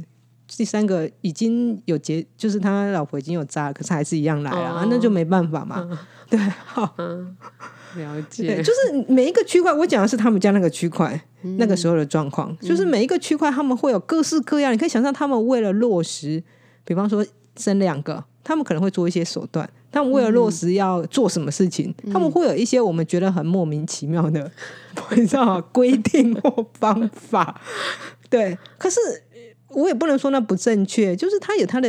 [0.54, 5.88] 第三个已经有结，就是他老婆已经有渣了，可是还是一样来啊，哦那就没办法嘛。
[6.28, 7.26] 对，好，了
[7.94, 16.42] 对，解，就是每一个区块，我讲的是他们家那个区块、嗯那个时候的状况，就是每一个区块他们会有各式各样，你可以想象他们为了落实，
[16.84, 17.24] 比方说
[17.56, 19.66] 生两个，他们可能会做一些手段。
[19.92, 24.50] 他们为了落实要做什么事情，嗯他们会有一些我们觉得很莫名其妙的，
[24.96, 27.60] 不知道规定或方法。
[28.28, 28.98] 对，可是
[29.68, 31.88] 我也不能说那不正确，就是他有他的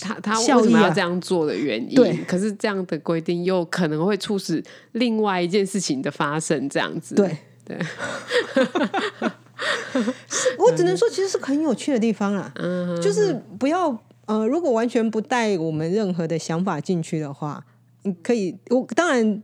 [0.00, 1.00] 他他为什么要这。
[1.00, 1.94] 样做的原因？
[1.94, 7.14] 对可是这样的规定又可能会促使另外一件事情的发生，这样子。
[7.14, 7.78] 对对，
[10.58, 12.50] 我只能说，其实是很有趣的地方啦。
[12.56, 13.96] 嗯，就是不要
[14.28, 17.64] 呃，如果完全不带我们任何的想法进去的话，
[18.02, 19.42] 你可以我当然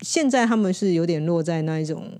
[0.00, 2.10] 现在他们是有点落在那一种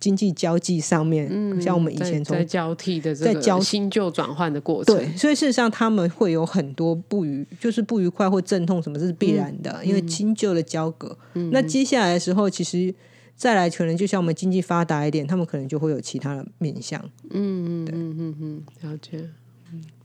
[0.00, 1.28] 经济交际上面，
[1.60, 11.16] 像我们以前在在交替的这个在交新旧转换的过程，对，所以事实上他们会有很多不愉，就是不愉快或阵痛，什么这是必然的，因为新旧的交割。
[11.52, 12.92] 那接下来的时候，其实
[13.36, 17.00] 再来可能就像我们经济发达一点，他们可能就会有其他的面向。
[17.30, 19.28] 嗯嗯嗯嗯嗯，了解。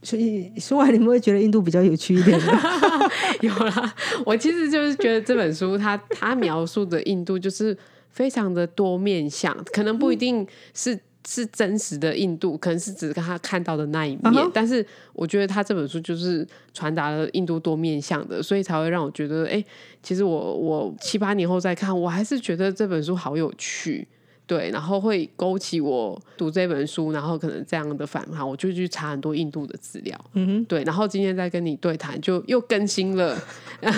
[0.06, 2.46] 所以说完，你们会觉得印度比较有趣一点的。
[3.42, 3.94] 有啦，
[4.24, 7.76] 我其实就是觉得这本书它它描述的印度就是
[8.10, 10.96] 非常的多面向，可能不一定是。
[11.28, 19.60] 是真实的印度，可能是只是他看到的那一面但是我觉得他这本书就是传达了印度多面向的，所以才会让我觉得，哎、
[20.04, 24.06] 其实我我七八年后再看，我还是觉得这本书好有趣。
[24.46, 30.16] 对，然后会勾起我读这本书，然后可能这样的反抗，我就去查很多印度的资料。
[30.34, 33.36] 嗯哼，对，然后今天在跟你对谈，就又更新了，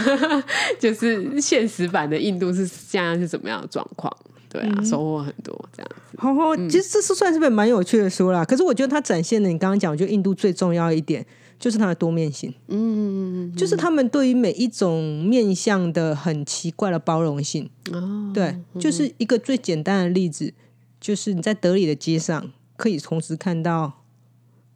[0.80, 4.10] 就是现实版的印度是现在是怎么样的状况？
[4.48, 6.16] 对啊，收获很多这样子。
[6.16, 8.42] 好好，其实这是算是本蛮有趣的书啦。
[8.42, 11.24] 可是我觉得它展现了你刚刚讲，我觉得印度最重要一点
[11.58, 12.52] 就是它的多面性。
[12.68, 17.68] 嗯，就是他们对于每一种面向的很奇怪的包容性。
[17.92, 20.52] 哦，对，就是一个最简单的例子，
[21.00, 24.04] 就是你在德里的街上可以同时看到，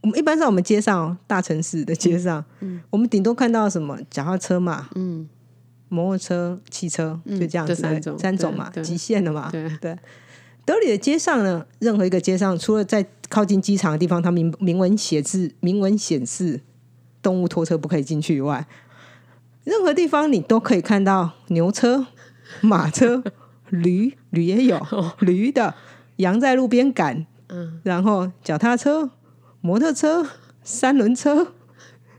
[0.00, 2.44] 我们一般在我们街上大城市的街上，
[2.90, 5.28] 我们顶多看到什么脚踏车嘛，嗯，
[5.88, 9.96] 摩托车、汽车，就这样子这三种三种嘛，极限的嘛，对对。
[10.64, 16.60] 德里的街上呢，任何一个街上，除了在靠近机场的地方，它明明文写字、明文显示
[17.22, 18.66] 动物拖车不可以进去以外，
[19.64, 22.06] 任何地方你都可以看到牛车、
[22.60, 23.22] 马车、
[23.70, 24.80] 驴，驴也有
[25.20, 25.74] 驴的，
[26.16, 29.10] 羊在路边赶，嗯，然后脚踏车、
[29.60, 30.26] 摩托车、
[30.64, 31.52] 三轮车，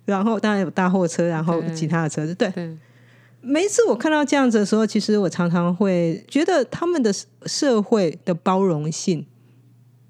[0.06, 2.50] 然后当然有大货车，然后其他的车子，对。
[2.52, 2.78] 对，
[3.42, 7.14] 每一次我看到这样子的时候，其实我常常会觉得他们的
[7.46, 9.26] 社会的包容性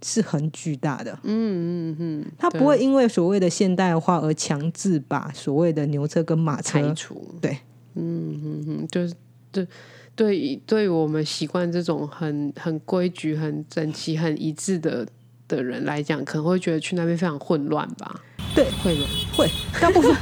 [0.03, 1.11] 是很巨大的。
[1.23, 7.35] 嗯嗯嗯，他不会因为所谓的现代化而强制把所谓的牛车跟马车，拆除。
[7.41, 7.57] 对，
[7.95, 9.13] 嗯嗯嗯，就是
[9.51, 9.67] 对
[10.15, 15.07] 对，对于我们习惯这种很很规矩、很整齐、很一致的
[15.47, 18.19] 的人来讲，可能会觉得去那边非常混乱吧？
[18.53, 19.07] 对，会吗？
[19.35, 19.49] 会
[19.81, 20.15] 大部分。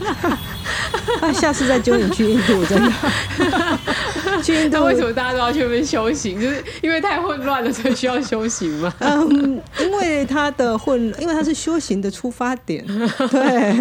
[1.22, 2.90] 啊，下次再揪你去印度，真的
[4.44, 6.40] 去印度那为什么大家都要去那边修行？
[6.40, 8.94] 就是因为太混乱了，所以需要修行吗？
[9.00, 12.86] 嗯，因为它的混，因为它是修行的出发点，
[13.30, 13.76] 对，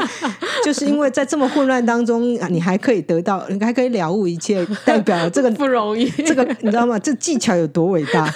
[0.64, 6.98] 就是因为在这么混乱当中，啊你还可以得到，你还可以了悟一切，代表这个不容易，这个你知道吗？
[6.98, 8.32] 这技巧有多伟大？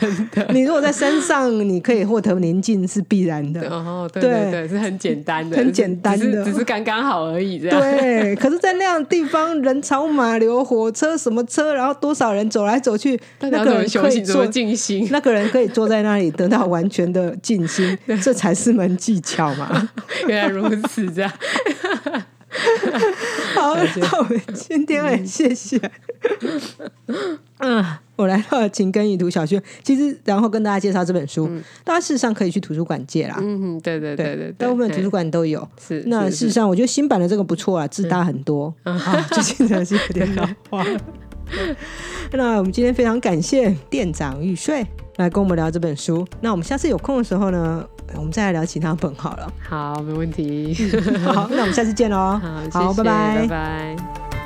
[0.00, 0.46] 真的。
[0.52, 3.68] 你如果在山上，你可以获得宁静是必然的。
[3.70, 7.80] 哦，对对是很简单的，很简单的只是刚刚好而已，这样。
[7.80, 15.08] 对，可是，在那样地方，人潮马流，火车什么车，然后多少人走来走去，那个人可以坐，静心？
[15.10, 19.90] 那个人可以坐在那里得到完全的静心， 这才是门技巧嘛。
[20.28, 21.32] 原来如此，这样。
[23.54, 25.80] 好，那我们今天很谢谢。
[27.58, 27.84] 嗯，
[28.16, 31.48] 我来到了情根与图小学，其实然后跟大家介绍这本书，
[31.82, 33.36] 大家事实上可以去图书馆借啦。
[33.40, 35.66] 嗯，对对对对对，大部分图书馆都有。
[35.80, 36.02] 是。
[36.06, 41.00] 那事实上，我觉得新版的这个不错啊，字大很多啊，最近真的是有点老化了。
[42.32, 44.86] 那我们今天非常感谢店长玉睡
[45.16, 46.26] 来跟我们聊这本书。
[46.40, 47.84] 那我们下次有空的时候呢，
[48.16, 49.52] 我们再来聊其他本好了。
[49.60, 50.74] 好，没问题。
[51.24, 52.16] 好，那我们下次见喽。
[52.16, 52.40] 好，
[52.70, 54.43] 好，谢谢拜拜拜拜。